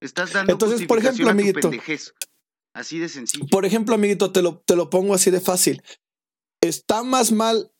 [0.00, 2.14] Estás dando Entonces, por ejemplo, justificación a tu pendejez.
[2.74, 3.46] Así de sencillo.
[3.50, 5.82] Por ejemplo, amiguito, te lo, te lo pongo así de fácil.
[6.62, 7.72] Está más mal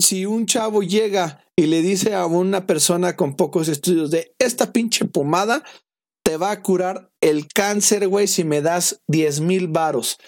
[0.00, 4.72] si un chavo llega y le dice a una persona con pocos estudios de esta
[4.72, 5.62] pinche pomada
[6.28, 10.18] te va a curar el cáncer, güey, si me das 10 mil varos.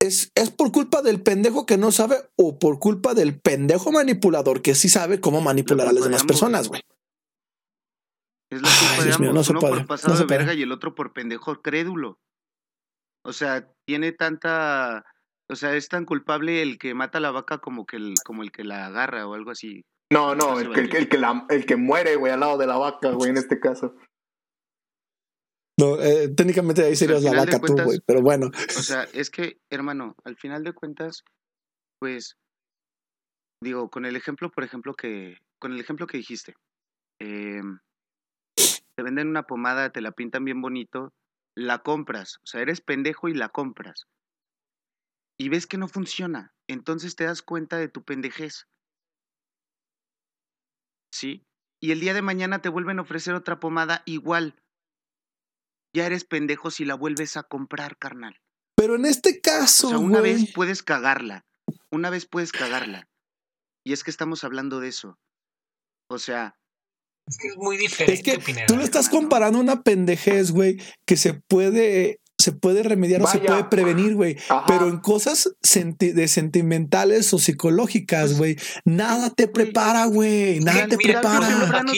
[0.00, 4.62] ¿Es, ¿Es por culpa del pendejo que no sabe o por culpa del pendejo manipulador
[4.62, 6.34] que sí sabe cómo manipular a las demás ambos.
[6.34, 6.80] personas, güey?
[8.50, 9.40] Es la Ay, culpa de Dios mío, ambos.
[9.40, 10.58] no se Uno puede, por pasado no se de verga puede.
[10.58, 12.18] y el otro por pendejo crédulo.
[13.26, 15.04] O sea, tiene tanta.
[15.50, 18.42] O sea, es tan culpable el que mata a la vaca como que el, como
[18.42, 19.82] el que la agarra o algo así.
[20.10, 22.56] No, no, el que, el, que- el que la- el que muere, güey, al lado
[22.56, 23.94] de la vaca, güey, en este caso.
[25.78, 28.46] No, eh, técnicamente ahí serías la vaca tú, güey, pero bueno.
[28.46, 31.24] O sea, es que, hermano, al final de cuentas,
[31.98, 32.36] pues,
[33.60, 36.54] digo, con el ejemplo, por ejemplo, que, con el ejemplo que dijiste,
[37.18, 37.80] em,
[38.54, 41.12] te venden una pomada, te la pintan bien bonito,
[41.56, 44.06] la compras, o sea, eres pendejo y la compras.
[45.36, 48.68] Y ves que no funciona, entonces te das cuenta de tu pendejez.
[51.12, 51.44] ¿Sí?
[51.80, 54.54] Y el día de mañana te vuelven a ofrecer otra pomada igual.
[55.94, 58.40] Ya eres pendejo si la vuelves a comprar, carnal.
[58.76, 61.46] Pero en este caso, O sea, una vez puedes cagarla.
[61.90, 63.08] Una vez puedes cagarla.
[63.84, 65.18] Y es que estamos hablando de eso.
[66.08, 66.56] O sea,
[67.26, 70.82] Es que es muy diferente, Es que tú lo estás comparando a una pendejez, güey,
[71.06, 74.36] que se puede, se puede remediar o se puede prevenir, güey.
[74.66, 80.60] Pero en cosas senti- de sentimentales o psicológicas, güey, nada te prepara, güey.
[80.60, 81.48] Nada te prepara.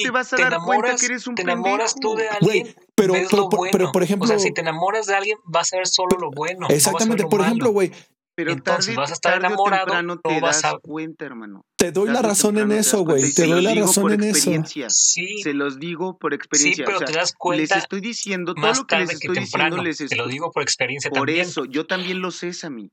[0.02, 2.14] te vas a dar cuenta que eres un te enamoras pendejo.
[2.14, 3.72] tú de alguien, pero- ves pero lo por- bueno.
[3.72, 6.30] pero, por ejemplo- o sea, si te enamoras de alguien, vas a ver solo lo
[6.30, 6.66] bueno.
[6.68, 7.48] no Exactamente, lo por malo.
[7.48, 7.92] ejemplo, güey,
[8.36, 10.78] Pero Entonces, tarde, vas a estar tarde enamorado, o temprano no te vas das a-
[10.78, 11.64] cuenta, hermano.
[11.78, 13.22] te doy la Tarde razón en te eso, güey.
[13.22, 14.30] Te se doy los la digo razón por en eso.
[14.36, 14.90] experiencia.
[14.90, 16.84] Sí, Se los digo por sí, experiencia.
[16.84, 19.18] pero o sea, te das les cuenta estoy diciendo, todo más lo que les tarde
[19.20, 19.82] que estoy diciendo, temprano.
[19.82, 20.18] les Te estoy...
[20.18, 21.40] lo digo por experiencia Por también.
[21.40, 22.90] eso, yo también lo sé, Sammy.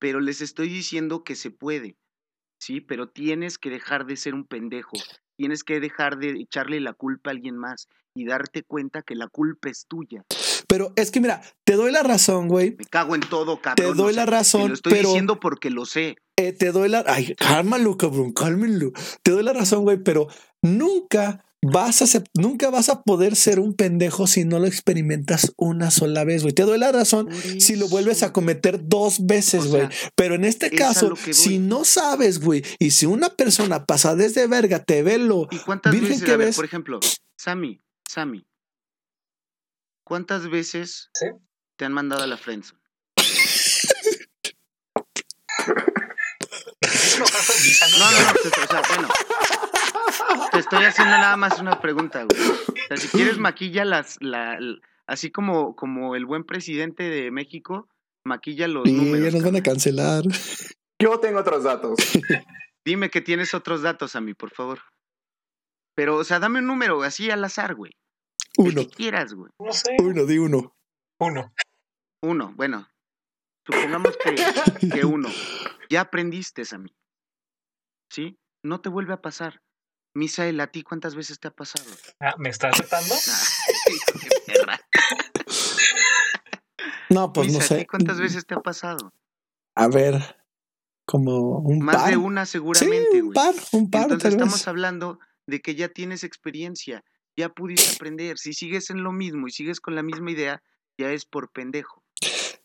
[0.00, 1.96] Pero les estoy diciendo que se puede.
[2.58, 4.96] Sí, pero tienes que dejar de ser un pendejo.
[5.38, 9.28] Tienes que dejar de echarle la culpa a alguien más y darte cuenta que la
[9.28, 10.22] culpa es tuya.
[10.68, 12.76] Pero es que mira, te doy la razón, güey.
[12.78, 13.76] Me cago en todo, cabrón.
[13.76, 16.16] Te doy o sea, la razón, Te lo estoy pero- diciendo porque lo sé.
[16.38, 17.02] Eh, te doy la.
[17.06, 18.92] Ay, cálmalo, cabrón, cálmenlo.
[19.22, 20.28] Te doy la razón, güey, pero
[20.62, 25.90] nunca vas a nunca vas a poder ser un pendejo si no lo experimentas una
[25.90, 26.54] sola vez, güey.
[26.54, 29.80] Te doy la razón si lo vuelves a cometer dos veces, O güey.
[29.88, 34.46] sea, Pero en este caso, si no sabes, güey, y si una persona pasa desde
[34.46, 37.00] verga, te ve lo ¿Y cuántas virgen veces, que ver, ves, por ejemplo,
[37.38, 38.46] Sammy, Sammy,
[40.06, 41.26] ¿cuántas veces Sí.
[41.76, 42.80] te han mandado a la friendzone?
[43.18, 44.52] Sí
[47.18, 47.98] ¿no?
[47.98, 49.08] No, no, te- o sea, bueno.
[50.52, 52.50] Te estoy haciendo nada más una pregunta, güey.
[52.50, 54.58] O sea, si quieres maquilla las, la,
[55.06, 57.88] así como, como el buen presidente de México,
[58.24, 59.32] maquilla los y números.
[59.32, 60.22] ya nos van a cancelar.
[61.00, 61.98] Yo tengo otros datos.
[62.84, 64.80] Dime que tienes otros datos a mí, por favor.
[65.94, 67.92] Pero, o sea, dame un número así al azar, güey.
[68.58, 69.50] El Uno, que quieras, güey.
[69.58, 69.96] No sé.
[70.00, 70.74] uno, di uno.
[71.20, 71.52] Uno.
[72.22, 72.88] Uno, bueno.
[73.66, 75.28] Supongamos que, que uno.
[75.90, 76.94] Ya aprendiste, Sammy.
[78.10, 78.38] ¿Sí?
[78.62, 79.60] No te vuelve a pasar.
[80.14, 81.90] Misael, ¿a ti cuántas veces te ha pasado?
[82.20, 82.86] Ah, ¿Me estás qué
[84.46, 84.80] perra.
[87.10, 87.86] No, pues no Misa, ¿a ti sé.
[87.86, 89.12] cuántas veces te ha pasado?
[89.76, 90.36] A ver,
[91.06, 92.10] como un Más par.
[92.10, 93.34] de una sí, seguramente, un güey.
[93.34, 94.68] par, un par, Entonces tal estamos vez.
[94.68, 97.04] hablando de que ya tienes experiencia,
[97.36, 98.38] ya pudiste aprender.
[98.38, 100.62] Si sigues en lo mismo y sigues con la misma idea,
[100.98, 102.02] ya es por pendejo.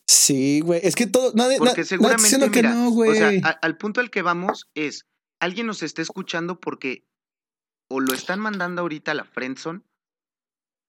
[0.08, 0.80] Sí, güey.
[0.84, 1.34] Es que todo.
[1.36, 4.70] Nadie, na- Porque seguramente, que mira, no, o sea, a- al punto al que vamos
[4.76, 5.06] es,
[5.40, 7.06] alguien nos está escuchando porque
[7.90, 9.82] o lo están mandando ahorita a la friendzone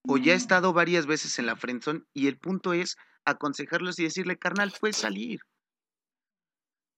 [0.07, 4.05] o ya ha estado varias veces en la friendzone y el punto es aconsejarlos y
[4.05, 5.41] decirle, carnal, puedes salir.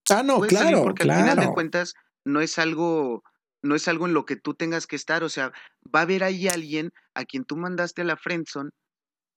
[0.09, 1.93] Ah, no, puedes salir claro, porque al final de cuentas
[2.25, 3.23] no es algo
[3.65, 5.51] no es algo en lo que tú tengas que estar, o sea,
[5.93, 8.69] va a haber ahí alguien a quien tú mandaste a la friendzone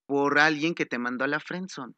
[0.07, 1.95] por alguien que te mandó a la friendzone.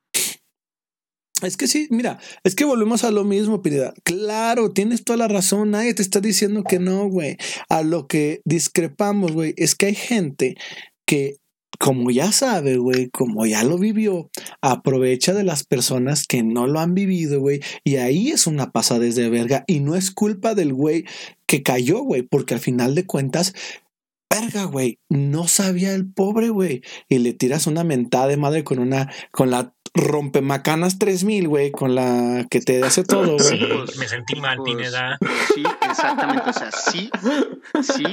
[1.43, 3.95] Es que sí, mira, es que volvemos a lo mismo, Piridad.
[4.05, 5.71] Claro, tienes toda la razón.
[5.71, 7.39] Nadie te está diciendo que no, güey.
[7.69, 10.57] A lo que discrepamos, güey, es que hay gente
[11.07, 11.39] que,
[11.81, 14.29] como ya sabe, güey, como ya lo vivió,
[14.61, 17.61] aprovecha de las personas que no lo han vivido, güey.
[17.85, 19.65] Y ahí es una pasadez de verga.
[19.67, 21.07] Y no es culpa del güey
[21.47, 23.55] que cayó, güey, porque al final de cuentas,
[24.29, 26.83] verga, güey, no sabía el pobre, güey.
[27.09, 31.95] Y le tiras una mentada de madre con una, con la rompemacanas 3000, güey, con
[31.95, 33.79] la que te hace todo, Sí, güey.
[33.87, 35.19] Pues- me sentí mal, Pues- Pineda.
[35.55, 37.11] sí, exactamente, o sea, sí,
[37.83, 38.05] sí,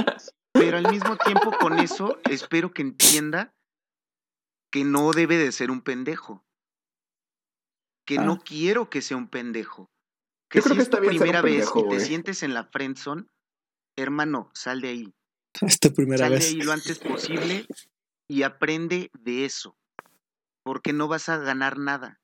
[0.58, 3.54] pero al mismo tiempo con eso espero que entienda
[4.72, 6.44] que no debe de ser un pendejo.
[8.06, 8.24] Que Ah.
[8.24, 9.90] no quiero que sea un pendejo.
[10.50, 12.66] Que Yo creo si que es tu primera vez pendejo, y te sientes en la
[12.66, 13.26] friendzone,
[13.98, 15.14] hermano, sal de ahí.
[15.62, 16.48] Es tu primera Sal de vez.
[16.50, 17.66] ahí lo antes posible
[18.30, 19.78] y aprende de eso.
[20.64, 22.20] Porque no vas a ganar nada.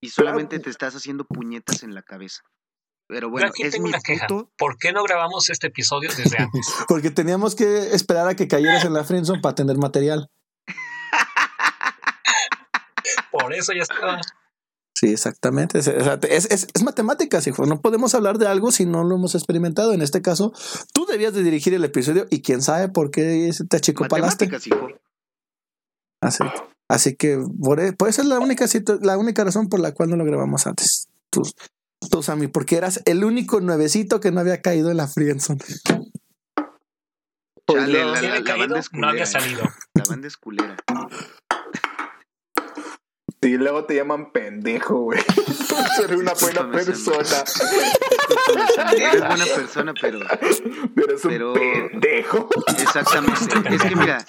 [0.00, 2.42] Y solamente te estás haciendo puñetas en la cabeza.
[3.12, 4.26] Pero Yo bueno, aquí es tengo mi una queja.
[4.26, 4.50] punto.
[4.56, 6.66] ¿Por qué no grabamos este episodio desde antes?
[6.88, 10.30] Porque teníamos que esperar a que cayeras en la friendzone para tener material.
[13.30, 14.20] Por eso ya estaba.
[14.94, 15.78] Sí, exactamente.
[15.78, 17.66] Es, es, es- es matemáticas, hijo.
[17.66, 19.92] No podemos hablar de algo si no lo hemos experimentado.
[19.92, 20.52] En este caso,
[20.94, 24.46] tú debías de dirigir el episodio y quién sabe por qué te achicopalaste.
[24.46, 24.88] Matemáticas, hijo.
[26.22, 26.44] Así,
[26.88, 28.64] así que por, e- por eso es la única,
[29.00, 31.08] la única razón por la cual no lo grabamos antes.
[31.30, 31.42] Tú,
[32.10, 35.60] tú, Sammy, porque eras el único nuevecito que no había caído en la friendzone.
[37.70, 38.10] Chale, no.
[38.12, 39.62] la, Si la- había la caído, banda es no había salido.
[39.94, 40.76] La banda es culera.
[43.44, 45.20] Y luego te llaman pendejo, güey.
[45.96, 47.44] Ser una buena persona.
[48.96, 50.20] Eres buena persona, pero
[50.94, 52.48] Pero es un Pero- pendejo.
[52.78, 53.74] exactamente.
[53.74, 54.24] Es que mira,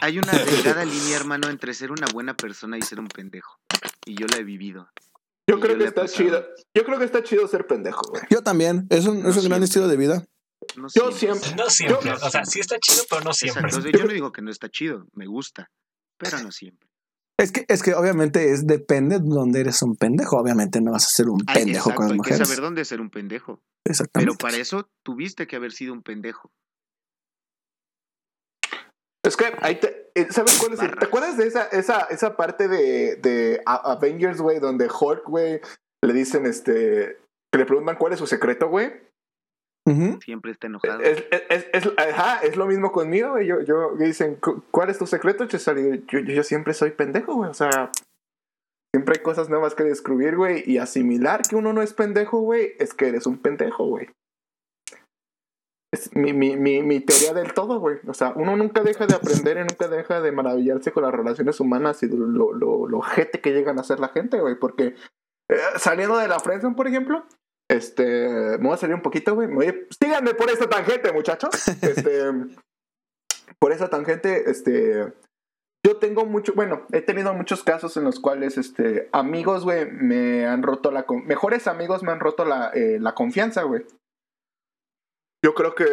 [0.00, 3.60] hay una delgada línea, hermano, entre ser una buena persona y ser un pendejo.
[4.04, 4.88] Y yo la he vivido.
[5.48, 6.44] Yo creo que está chido.
[6.74, 8.22] Yo creo que está chido ser pendejo, güey.
[8.30, 8.86] Yo también.
[8.90, 10.24] Es un, es un gran estilo de vida.
[10.76, 11.40] No Yo siempre.
[11.48, 11.64] siempre.
[11.64, 12.10] No siempre.
[12.10, 13.70] Yo- o sea, sí está chido, pero no siempre.
[13.72, 15.70] Sea, yo no digo que no está chido, me gusta,
[16.18, 16.86] pero no siempre.
[17.40, 20.36] Es que, es que obviamente es depende de dónde eres un pendejo.
[20.38, 22.48] Obviamente no vas a ser un Ay, pendejo exacto, con las hay que mujeres.
[22.48, 23.62] saber dónde ser un pendejo.
[23.84, 24.32] Exactamente.
[24.36, 26.50] Pero para eso tuviste que haber sido un pendejo.
[29.28, 30.10] Es que ahí te.
[30.14, 30.80] eh, ¿Sabes cuál es?
[30.80, 31.00] el- Barras.
[31.00, 35.60] ¿Te acuerdas de esa, esa, esa parte de, de Avengers, güey, donde Hulk, güey,
[36.02, 37.18] le dicen este.
[37.52, 38.92] Que le preguntan cuál es su secreto, güey.
[40.22, 41.00] Siempre está enojado.
[41.00, 43.46] Es, es, es, es- ajá, es lo mismo conmigo, güey.
[43.46, 45.78] Yo, yo, me dicen, "¿Cu- ¿cuál es tu secreto, Chesal?
[45.78, 47.48] Y Yo, yo, yo siempre soy pendejo, güey.
[47.50, 47.90] O sea,
[48.94, 50.62] siempre hay cosas nuevas que descubrir, güey.
[50.66, 54.08] Y asimilar que uno no es pendejo, güey, es que eres un pendejo, güey.
[55.92, 57.96] Es mi, mi, mi, mi teoría del todo, güey.
[58.06, 61.60] O sea, uno nunca deja de aprender y nunca deja de maravillarse con las relaciones
[61.60, 64.58] humanas y lo, lo, lo jete que llegan a ser la gente, güey.
[64.58, 64.94] Porque
[65.50, 67.24] eh, saliendo de la friendzone, por ejemplo,
[67.70, 69.48] este, me voy a salir un poquito, güey.
[69.98, 71.50] Síganme por esta tangente, muchachos.
[71.82, 72.32] Este,
[73.58, 75.12] por esa tangente, este,
[75.84, 80.46] yo tengo mucho, bueno, he tenido muchos casos en los cuales, este, amigos, güey, me
[80.46, 83.84] han roto la, mejores amigos me han roto la, eh, la confianza, güey.
[85.44, 85.86] Yo creo que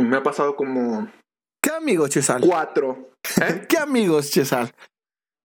[0.00, 1.08] me ha pasado como
[1.62, 2.42] ¿Qué amigos, Chesal?
[2.46, 3.10] cuatro.
[3.40, 3.66] ¿eh?
[3.68, 4.72] ¿Qué amigos, Chesal?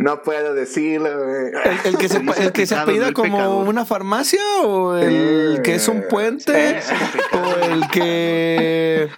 [0.02, 1.10] No puedo decirlo.
[1.10, 1.54] ¿El,
[1.86, 3.68] el que se, el que se apellida como pecador.
[3.68, 6.94] una farmacia o el Eh, que es un puente sí.
[7.34, 9.10] o el que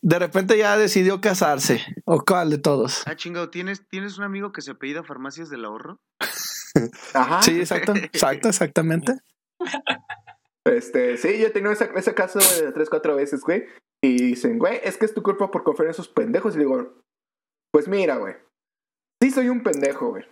[0.00, 3.02] de repente ya decidió casarse o cuál de todos?
[3.06, 6.00] Ah, chingado, ¿tienes, ¿tienes un amigo que se apellida Farmacias del Ahorro?
[7.14, 7.42] Ajá.
[7.42, 9.12] Sí, exacto, exacto, exactamente.
[10.64, 13.66] Este, sí, yo he tenido ese, ese caso de tres, cuatro veces, güey.
[14.04, 16.56] Y dicen, güey, es que es tu culpa por confiar en esos pendejos.
[16.56, 16.94] Y digo,
[17.72, 18.34] pues mira, güey.
[19.22, 20.24] Sí soy un pendejo, güey.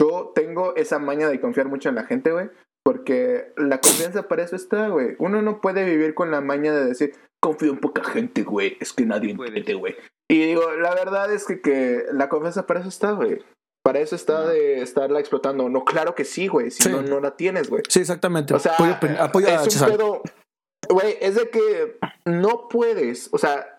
[0.00, 2.50] Yo tengo esa maña de confiar mucho en la gente, güey.
[2.84, 5.16] Porque la confianza para eso está, güey.
[5.18, 8.76] Uno no puede vivir con la maña de decir, confío en poca gente, güey.
[8.80, 9.96] Es que nadie entiende, güey.
[10.30, 13.42] Y digo, la verdad es que, que la confianza para eso está, güey.
[13.86, 14.48] Para eso está No.
[14.48, 15.68] de estarla explotando.
[15.68, 16.72] No, claro que sí, güey.
[16.72, 16.88] Si Sí.
[16.90, 17.84] no, no la tienes, güey.
[17.88, 18.52] Sí, exactamente.
[18.52, 19.92] O sea, apoyo, apoyo a es un Chesal.
[19.92, 20.22] pedo.
[20.90, 23.28] Güey, es de que no puedes.
[23.32, 23.78] O sea,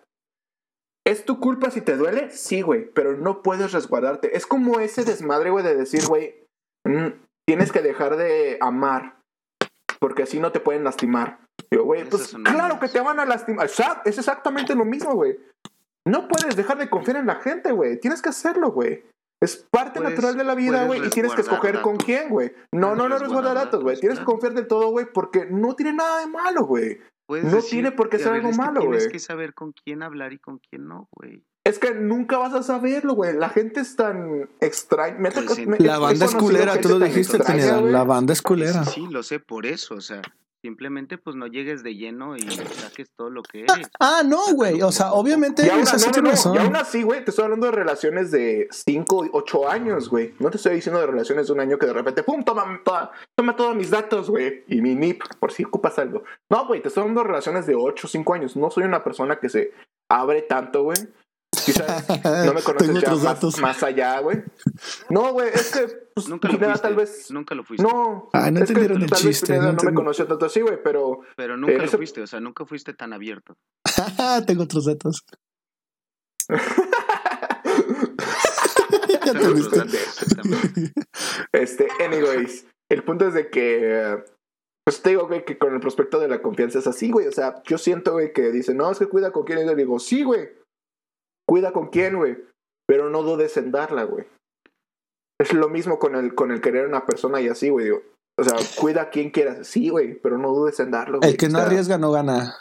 [1.06, 2.30] ¿es tu culpa si te duele?
[2.30, 4.34] Sí, güey, pero no puedes resguardarte.
[4.34, 6.34] Es como ese desmadre, güey, de decir, güey,
[6.86, 7.08] mm,
[7.46, 9.16] tienes que dejar de amar
[10.00, 11.38] porque así no te pueden lastimar.
[11.70, 13.66] Digo, güey, pues claro que te van a lastimar.
[14.06, 15.38] Es exactamente lo mismo, güey.
[16.06, 18.00] No puedes dejar de confiar en la gente, güey.
[18.00, 19.04] Tienes que hacerlo, güey.
[19.40, 22.52] Es parte natural de la vida, güey, y tienes que escoger con quién, güey.
[22.72, 23.98] No, no, no resguardar datos, güey.
[23.98, 26.98] Tienes que confiar del todo, güey, porque no tiene nada de malo, güey.
[27.30, 29.12] No decir, tiene por qué ser algo es que malo, Tienes güey.
[29.12, 31.44] que saber con quién hablar y con quién no, güey.
[31.64, 33.34] Es que nunca vas a saberlo, güey.
[33.36, 35.18] La gente es tan extraña.
[35.18, 35.66] Me Pues sí.
[35.66, 37.80] me- La banda es culera, tú lo dijiste, extraña.
[37.82, 38.84] La banda es culera.
[38.86, 40.22] Sí, lo sé por eso, o sea,
[40.68, 43.88] simplemente pues no llegues de lleno y saques todo lo que eres.
[43.98, 44.82] Ah, no, güey.
[44.82, 46.54] O sea, obviamente, Y aún, o sea, sí no, no, tiene no, razón.
[46.54, 50.34] y aún así, güey, te estoy hablando de relaciones de 5, 8 años, güey.
[50.38, 52.42] No te estoy diciendo de relaciones de un año que de repente, ¡pum!
[52.44, 54.64] Toma, toda- toma todos mis datos, güey.
[54.68, 56.22] Y mi NIP, por si ocupas algo.
[56.50, 58.54] No, güey, te estoy hablando de relaciones de 8, 5 años.
[58.56, 59.72] No soy una persona que se
[60.10, 60.98] abre tanto, güey.
[61.64, 62.08] Quizás
[62.46, 63.58] no me conoces Tengo ya otros más, datos.
[63.60, 64.42] más allá, güey.
[65.10, 66.88] No, güey, es que, pues, Nunca lo Pineda, fuiste.
[66.88, 67.30] tal vez...
[67.30, 67.82] Nunca lo fuiste.
[67.86, 70.46] No, Ay, no es que entendieron el tal vez Pineda no no, me conoció tanto
[70.46, 73.56] así, güey, pero Pero nunca Eh, lo fuiste, o sea, nunca fuiste tan abierto.
[74.46, 75.24] Tengo otros datos.
[79.24, 79.82] ya te viste.
[81.52, 84.24] Este, anyways, el punto es de que,
[84.84, 87.26] pues te digo, güey, que con el prospecto de la confianza es así, güey.
[87.26, 89.58] O sea, yo siento, güey, que dice, no, es que cuida con quién.
[89.60, 90.48] Y yo digo, sí, güey.
[91.48, 92.36] Cuida con quién, güey.
[92.86, 94.26] Pero no dudes en darla, güey.
[95.40, 97.90] Es lo mismo con el, con el querer a una persona y así, güey.
[97.90, 99.66] O sea, cuida a quien quieras.
[99.66, 101.30] Sí, güey, pero no dudes en darlo, güey.
[101.30, 102.54] El que O no sea, arriesga no gana.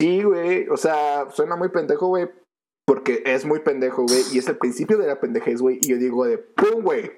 [0.00, 0.68] Sí, güey.
[0.68, 2.28] O sea, suena muy pendejo, güey.
[2.86, 4.22] Porque es muy pendejo, güey.
[4.32, 5.78] Y es el principio de la pendejez, güey.
[5.80, 7.12] Y yo digo de, ¡pum, güey!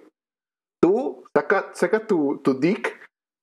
[0.80, 2.94] Tú saca, saca tu, tu dick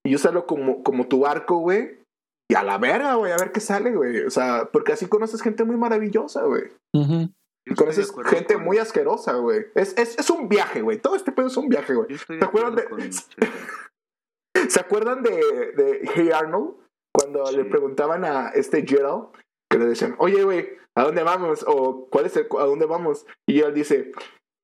[0.06, 2.03] y úsalo como, como tu arco, güey.
[2.50, 4.26] Y a la verga, güey, a ver qué sale, güey.
[4.26, 6.64] O sea, porque así conoces gente muy maravillosa, güey.
[6.94, 9.66] De conoces gente con- muy asquerosa, güey.
[9.76, 11.00] Es, es, es un viaje, güey.
[11.00, 12.18] Todo este pedo es un viaje, güey.
[12.18, 13.00] ¿Se acuerdan de- con.
[14.70, 15.32] ¿Se acuerdan de,
[15.76, 16.76] de Hey Arnold?
[17.16, 17.58] Cuando Sí.
[17.58, 19.28] le preguntaban a este Gerald,
[19.70, 21.64] que le decían, oye, güey, ¿a dónde vamos?
[21.68, 23.26] O ¿cuál es el, a dónde vamos?
[23.48, 24.12] Y él dice,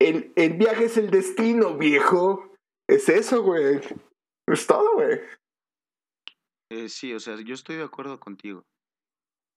[0.00, 2.50] el, el viaje es el destino, viejo.
[2.88, 3.80] Es eso, güey.
[4.48, 5.20] Es todo, güey.
[6.70, 8.64] Eh, sí, o sea, yo estoy de acuerdo contigo.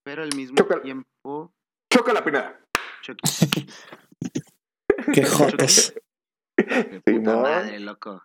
[0.04, 1.54] Pero al mismo Choca- tiempo,
[1.92, 2.60] Choca la pinada.
[3.02, 3.22] Chucky,
[5.14, 5.94] Qué jotos.
[6.58, 7.42] de Sí, puta ¿no?
[7.42, 8.24] madre, loco.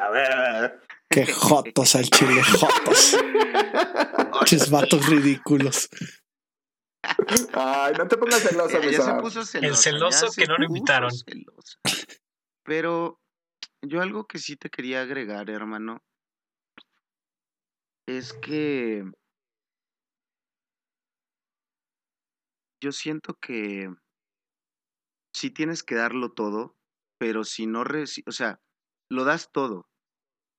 [0.00, 0.80] A ver, a ver.
[1.10, 3.16] Qué jotos al chile, jotos.
[4.70, 5.88] Vatos ridículos.
[7.52, 9.66] Ay, no te pongas celosa, Ya, mi ya se puso celosa.
[9.68, 11.10] El celoso ya se que no lo invitaron.
[12.64, 13.20] Pero
[13.82, 16.02] yo algo que sí te quería agregar, hermano,
[18.06, 19.04] es que
[22.82, 23.88] yo siento que
[25.34, 26.76] sí tienes que darlo todo,
[27.18, 28.60] pero si no, reci- o sea,
[29.10, 29.88] lo das todo,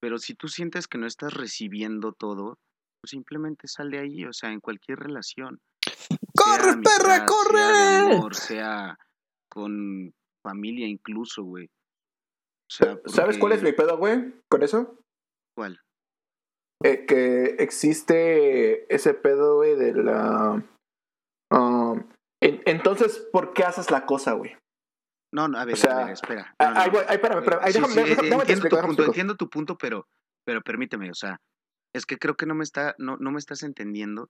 [0.02, 2.60] pero si tú sientes que no estás recibiendo todo,
[3.02, 5.62] pues simplemente sal de ahí, o sea, en cualquier relación.
[6.36, 8.00] ¡Corre, sea amistad, perra, Sea corre!
[8.00, 8.98] amor, sea
[9.50, 11.68] con familia incluso, güey.
[11.68, 14.34] O sea, ¿Sabes cuál es mi pedo, güey?
[14.50, 15.00] ¿Con eso?
[15.56, 15.80] ¿Cuál?
[16.84, 20.62] Eh, que existe ese pedo, güey, de la...
[21.52, 22.10] um,
[22.42, 24.56] en- entonces, ¿por qué haces la cosa, güey?
[25.34, 26.54] No, no, a ver, sea, a ver, espera.
[26.60, 26.92] No, no, ay, no.
[26.94, 27.62] güey, ay, espérame, espérame.
[27.64, 30.08] Ay, déjame, sí, déjame- déjame te entiendo explico, tu punto, entiendo tu punto, pero,
[30.46, 31.38] pero permíteme, o sea,
[31.94, 34.30] es que creo que no me está, no, no me estás entendiendo.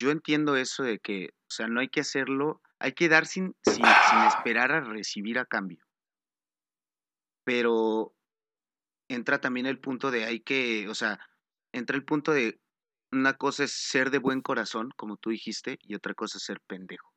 [0.00, 3.54] yo entiendo eso de que, o sea, no hay que hacerlo, hay que dar sin,
[3.64, 5.82] sin, sin esperar a recibir a cambio.
[7.44, 8.12] Pero
[9.08, 11.18] entra también el punto de hay que, o sea,
[11.72, 12.60] entra el punto de
[13.10, 16.60] una cosa es ser de buen corazón, como tú dijiste, y otra cosa es ser
[16.66, 17.08] pendejo.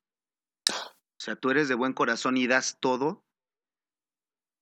[0.69, 3.23] O sea, tú eres de buen corazón y das todo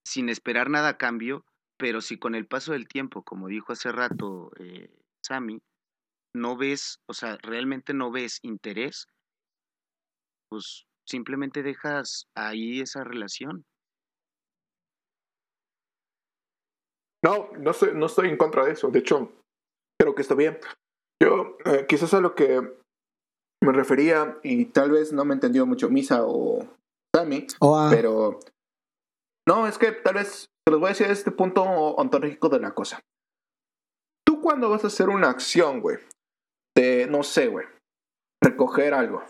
[0.04, 1.46] sin esperar nada a cambio,
[1.78, 4.90] pero si con el paso del tiempo, como dijo hace rato eh,
[5.22, 5.62] Sammy,
[6.34, 9.08] no ves, o sea, realmente no ves interés,
[10.50, 13.66] pues simplemente dejas ahí esa relación.
[17.24, 18.90] No, no estoy, no estoy en contra de eso.
[18.90, 19.32] De hecho,
[20.00, 20.58] creo que está bien.
[21.22, 22.62] Yo, eh, quizás a lo que
[23.62, 26.66] me refería, y tal vez no me entendió mucho Misa o
[27.14, 27.48] Sammy,
[27.90, 28.40] pero
[29.48, 32.74] no, es que tal vez te los voy a decir este punto ontológico de la
[32.74, 33.02] cosa.
[34.26, 35.98] Tú cuando vas a hacer una acción, güey,
[36.78, 37.66] de, no sé, güey,
[38.42, 39.24] recoger algo.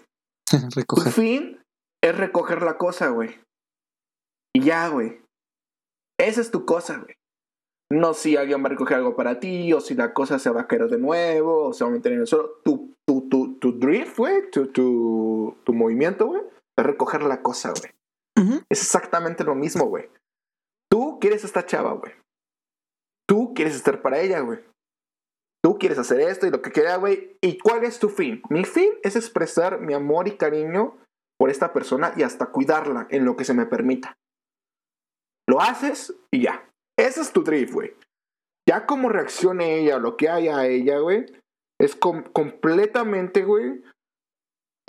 [0.49, 1.13] Tu recoger.
[1.13, 1.61] fin
[2.03, 3.39] es recoger la cosa, güey.
[4.53, 5.21] Y ya, güey.
[6.19, 7.15] Esa es tu cosa, güey.
[7.91, 10.61] No si alguien va a recoger algo para ti, o si la cosa se va
[10.61, 12.61] a caer de nuevo, o se va a meter en el suelo.
[12.63, 16.41] Tu, tu, tu, tu drift, güey, tu, tu, tu movimiento, güey,
[16.77, 17.91] es recoger la cosa, güey.
[18.39, 18.61] Ujú.
[18.69, 20.09] Es exactamente lo mismo, güey.
[20.91, 22.13] Tú quieres a esta chava, güey.
[23.27, 24.59] Tú quieres estar para ella, güey.
[25.63, 27.37] Tú quieres hacer esto y lo que quiera, güey.
[27.41, 28.41] ¿Y cuál es tu fin?
[28.49, 30.97] Mi fin es expresar mi amor y cariño
[31.37, 34.17] por esta persona y hasta cuidarla en lo que se me permita.
[35.47, 36.68] Lo haces y ya.
[36.99, 37.93] Ese es tu drift, güey.
[38.67, 41.25] Ya como reaccione ella lo que haya a ella, güey,
[41.79, 43.81] es com- completamente, güey,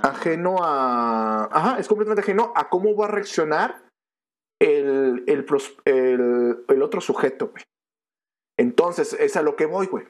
[0.03, 1.45] ajeno a.
[1.45, 3.83] Ajá, es completamente ajeno a cómo va a reaccionar
[4.61, 5.47] el, el,
[5.85, 7.63] el, el otro sujeto, güey.
[8.59, 10.07] Entonces, es a lo que voy, güey.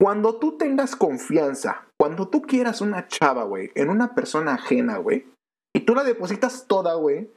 [0.00, 5.26] Cuando tú tengas confianza, cuando tú quieras una chava, güey, en una persona ajena, güey,
[5.74, 7.30] y tú la depositas toda, güey,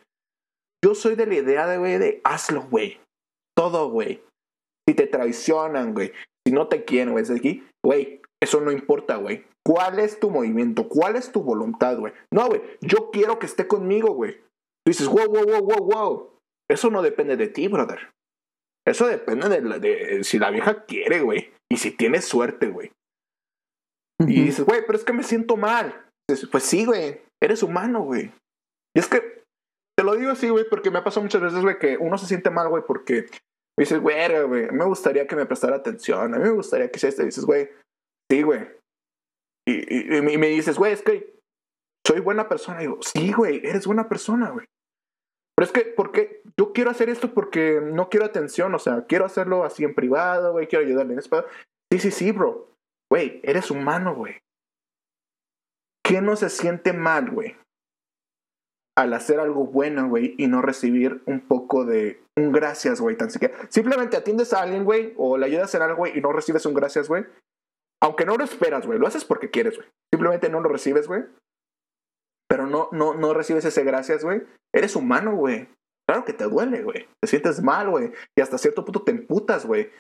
[0.84, 3.00] yo soy de la idea de, güey, de hazlo, güey.
[3.60, 4.24] Todo, güey.
[4.88, 6.14] Si te traicionan, güey,
[6.48, 9.46] si no te quieren, güey, aquí, güey, eso no importa, güey.
[9.68, 10.88] ¿Cuál es tu movimiento?
[10.88, 12.14] ¿Cuál es tu voluntad, güey?
[12.34, 14.36] No, güey, yo quiero que esté conmigo, güey.
[14.38, 16.34] Tú dices, wow, wow, wow, wow, wow.
[16.72, 18.12] Eso no depende de ti, brother.
[18.88, 21.52] Eso depende de, la- de si la vieja quiere, güey.
[21.70, 22.92] Y si tienes suerte, güey.
[24.22, 26.06] Y dices, güey, pero es que me siento mal.
[26.30, 27.22] Dices, pues sí, güey.
[27.44, 28.32] Eres humano, güey.
[28.96, 29.44] Y es que
[29.98, 32.26] te lo digo así, güey, porque me ha pasado muchas veces, güey, que uno se
[32.26, 33.26] siente mal, güey, porque
[33.84, 36.34] dices, güey, güey, me gustaría que me prestara atención.
[36.34, 37.22] A mí me gustaría que sea esto.
[37.24, 37.70] Y dices, güey,
[38.32, 38.68] sí, güey.
[39.68, 41.36] Y, y- me- me dices, güey, es que
[42.06, 42.80] soy buena persona.
[42.82, 44.66] Y digo, sí, güey, eres buena persona, güey.
[45.56, 46.42] Pero es que, ¿por qué?
[46.58, 50.54] Yo quiero hacer esto porque no quiero atención, o sea, quiero hacerlo así en privado,
[50.54, 51.46] güey, quiero ayudarle en eso.
[51.92, 52.72] Sí, sí, sí, bro.
[53.12, 54.40] Güey, eres humano, güey.
[56.06, 57.56] ¿Qué no se siente mal, güey?
[59.00, 63.32] Al hacer algo bueno, güey, y no recibir un poco de un gracias, güey, tan
[63.32, 63.56] siquiera.
[63.70, 66.74] Simplemente atiendes a alguien, güey, o le ayudas en algo, güey, y no recibes un
[66.74, 67.26] gracias, güey.
[68.02, 69.88] Aunque no lo esperas, güey, lo haces porque quieres, güey.
[70.12, 71.24] Simplemente no lo recibes, güey.
[72.50, 74.42] Pero no, no, no recibes ese gracias, güey.
[74.76, 75.70] Eres humano, güey.
[76.06, 77.08] Claro que te duele, güey.
[77.22, 78.12] Te sientes mal, güey.
[78.36, 79.92] Y hasta cierto punto te emputas, güey.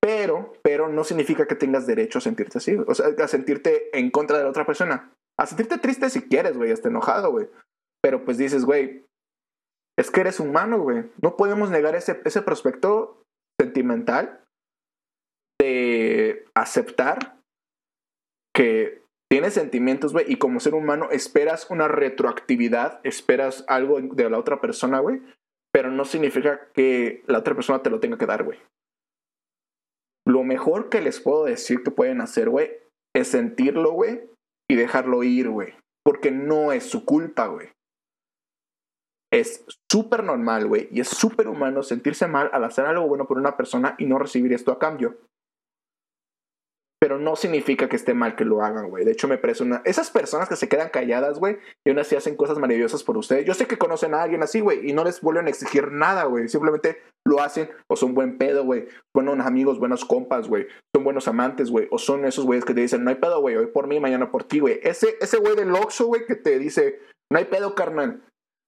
[0.00, 2.76] Pero, pero no significa que tengas derecho a sentirte así.
[2.86, 5.12] O sea, a sentirte en contra de la otra persona.
[5.36, 7.48] A sentirte triste si quieres, güey, hasta enojado, güey.
[8.06, 9.04] Pero pues dices, güey,
[9.98, 11.10] es que eres humano, güey.
[11.20, 13.20] No podemos negar ese, ese prospecto
[13.60, 14.44] sentimental
[15.60, 17.40] de aceptar
[18.54, 24.38] que tienes sentimientos, güey, y como ser humano esperas una retroactividad, esperas algo de la
[24.38, 25.20] otra persona, güey,
[25.72, 28.60] pero no significa que la otra persona te lo tenga que dar, güey.
[30.24, 32.70] Lo mejor que les puedo decir que pueden hacer, güey,
[33.16, 34.30] es sentirlo, güey,
[34.70, 37.74] y dejarlo ir, güey, porque no es su culpa, güey.
[39.36, 43.36] Es súper normal, güey, y es súper humano sentirse mal al hacer algo bueno por
[43.36, 45.18] una persona y no recibir esto a cambio.
[46.98, 49.04] Pero no significa que esté mal que lo hagan, güey.
[49.04, 49.82] De hecho, me parece una...
[49.84, 53.44] Esas personas que se quedan calladas, güey, y aún así hacen cosas maravillosas por ustedes.
[53.44, 56.24] Yo sé que conocen a alguien así, güey, y no les vuelven a exigir nada,
[56.24, 56.48] güey.
[56.48, 58.88] Simplemente lo hacen o son buen pedo, güey.
[59.14, 60.66] Buenos amigos, buenos compas, güey.
[60.94, 61.88] Son buenos amantes, güey.
[61.90, 63.56] O son esos güeyes que te dicen, no hay pedo, güey.
[63.56, 64.80] Hoy por mí, mañana por ti, güey.
[64.82, 68.22] Ese, güey del Oxxo, güey, que te dice, no hay pedo, carnal.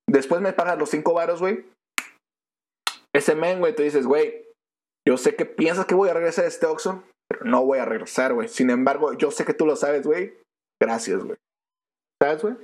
[0.09, 1.65] Después me pagas los cinco varos, güey.
[3.15, 4.47] Ese men, güey, te dices, güey,
[5.07, 7.85] yo sé que piensas que voy a regresar a este Oxxo, pero no voy a
[7.85, 8.49] regresar, güey.
[8.49, 10.35] Sin embargo, yo sé que tú lo sabes, güey.
[10.81, 11.37] Gracias, güey.
[12.23, 12.55] ¿Sabes, güey?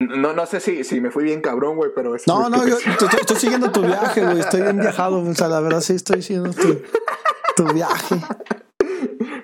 [0.00, 2.76] No, no sé si, si me fui bien cabrón, güey, pero es No, no, yo
[2.86, 4.40] estoy, estoy siguiendo tu viaje, güey.
[4.40, 5.18] Estoy bien viajado.
[5.18, 6.82] O sea, la verdad sí estoy siguiendo tu,
[7.56, 8.16] tu viaje.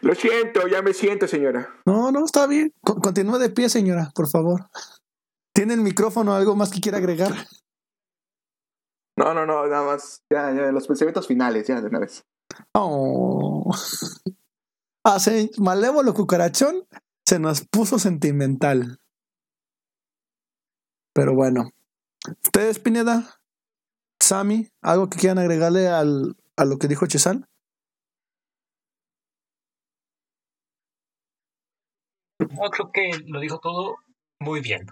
[0.09, 1.69] Lo siento, ya me siento, señora.
[1.85, 2.73] No, no, está bien.
[2.81, 4.71] Con- continúe de pie, señora, por favor.
[5.53, 7.35] ¿Tiene el micrófono algo más que quiera agregar?
[9.19, 10.23] No, no, no, nada más.
[10.31, 12.25] Ya, ya, los pensamientos finales, ya, de una vez.
[12.73, 13.71] Oh.
[15.05, 16.87] Ah, se- malévolo cucarachón
[17.27, 18.99] se nos puso sentimental.
[21.13, 21.69] Pero bueno.
[22.45, 23.41] ¿Ustedes, Pineda?
[24.21, 27.47] Sammy, ¿algo que quieran agregarle al, a lo que dijo Chesal?
[32.39, 33.97] No, creo que lo dijo todo
[34.41, 34.87] muy bien.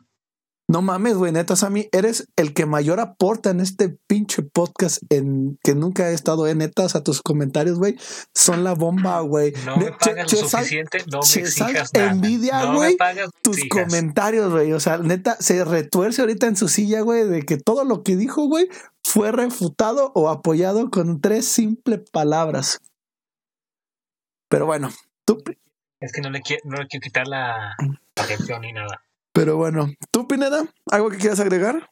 [0.69, 5.61] No mames, güey, neta, Sammy, eres el que mayor aporta en este pinche podcast en
[5.63, 7.97] que nunca he estado en netas a tus comentarios, güey.
[8.35, 9.53] Son la bomba, güey.
[9.65, 12.11] No me pagas lo suficiente, no me exijas nada.
[12.11, 12.97] envidia, güey,
[13.43, 14.73] tus comentarios, güey.
[14.73, 18.17] O sea, neta, se retuerce ahorita en su silla, güey, de que todo lo que
[18.17, 18.69] dijo, güey,
[19.05, 22.81] fue refutado o apoyado con tres simples palabras.
[24.49, 24.91] Pero bueno,
[25.25, 25.39] tú,
[26.01, 27.75] Es que no le, quiero, no le quiero quitar la
[28.17, 29.03] atención ni nada.
[29.33, 31.91] pero bueno, tú, Pineda, ¿algo que quieras agregar?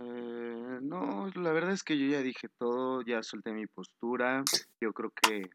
[0.00, 4.44] Eh, no, la verdad es que yo ya dije todo, ya solté mi postura.
[4.80, 5.50] Yo creo que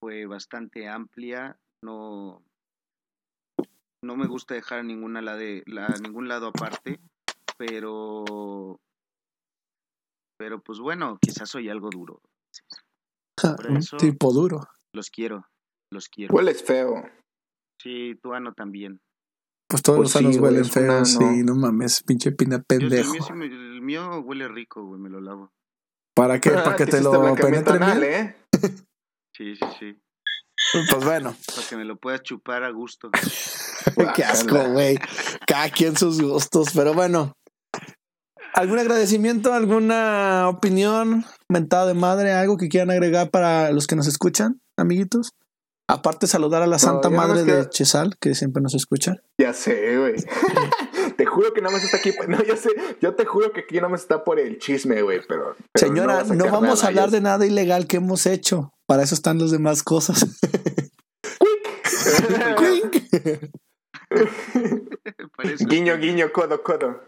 [0.00, 1.58] fue bastante amplia.
[1.82, 2.42] No,
[4.04, 7.00] no me gusta dejar a ninguna la de, la, ningún lado aparte,
[7.58, 8.78] pero,
[10.38, 12.20] pero pues bueno, quizás soy algo duro.
[13.36, 14.68] Por eso- Tipo duro.
[14.92, 15.46] Los quiero,
[15.90, 16.34] los quiero.
[16.34, 17.02] Hueles feo.
[17.82, 19.00] Sí, tu ano también.
[19.68, 22.76] Pues todos Pues los anos sí, huelen feos, una, sí, no mames, pinche pina Yo,
[22.76, 23.12] el, pendejo.
[23.12, 25.52] mío me- el mío huele rico, güey, me lo lavo.
[26.14, 26.50] ¿Para qué?
[26.50, 28.12] ¿Para que te lo anal, bien?
[28.12, 28.36] ¿eh?
[29.36, 29.98] Sí, sí, sí.
[30.90, 33.10] Pues bueno, Para que me lo puedas chupar a gusto.
[34.16, 34.98] qué asco, güey.
[35.46, 37.32] Cada quien sus gustos, pero bueno.
[38.52, 44.08] ¿Algún agradecimiento, alguna opinión, mentada de madre, algo que quieran agregar para los que nos
[44.08, 45.30] escuchan, amiguitos?
[45.90, 49.16] Aparte saludar a la santa madre de Chesal, que siempre nos escucha.
[49.38, 50.14] Ya sé, güey.
[51.16, 52.12] te juro que nada más está aquí.
[52.28, 52.70] No, yo sé.
[53.00, 55.20] Yo te juro que aquí nada más está por el chisme, güey.
[55.26, 58.72] Pero, pero Señora, no, vamos nada, a hablar ya de nada ilegal que hemos hecho.
[58.86, 60.24] Para eso están las demás cosas.
[65.36, 67.00] Parece Guiño, guiño, codo, codo.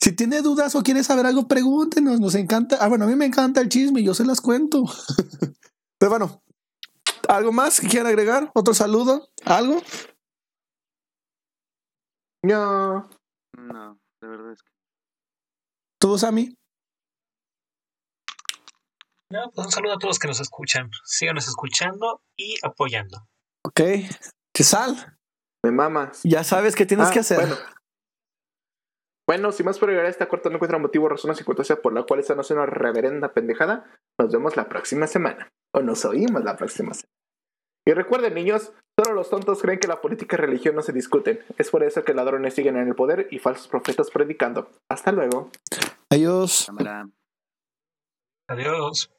[0.00, 2.20] Si tiene dudas o quiere saber algo, pregúntenos.
[2.20, 2.78] Nos encanta.
[2.80, 4.84] Ah, bueno, a mí me encanta el chisme y yo se las cuento.
[5.98, 6.42] Pero bueno,
[7.28, 8.50] ¿algo más que quieran agregar?
[8.54, 9.28] ¿Otro saludo?
[9.44, 9.82] ¿Algo?
[12.42, 13.08] No.
[13.56, 14.70] No, de verdad es que.
[16.00, 16.54] ¿Tú, Sammy?
[19.30, 20.90] No, pues un saludo a todos los que nos escuchan.
[21.04, 23.26] Síganos escuchando y apoyando.
[23.64, 23.80] Ok.
[24.56, 25.18] Chesal,
[25.64, 26.20] Me mamas.
[26.22, 27.38] ya sabes qué tienes Ah, que hacer.
[27.40, 27.56] Bueno.
[29.28, 31.92] Bueno, sin más por llegar a esta corta, no encuentra motivo, razón o circunstancia por
[31.92, 33.84] la cual esta no sea una reverenda pendejada.
[34.20, 35.48] Nos vemos la próxima semana.
[35.74, 37.15] O nos oímos la próxima semana.
[37.86, 41.38] Y recuerden, niños, solo los tontos creen que la política y religión no se discuten.
[41.56, 44.68] Es por eso que ladrones siguen en el poder y falsos profetas predicando.
[44.88, 45.50] Hasta luego.
[46.10, 46.68] Adiós.
[48.48, 49.10] Adiós.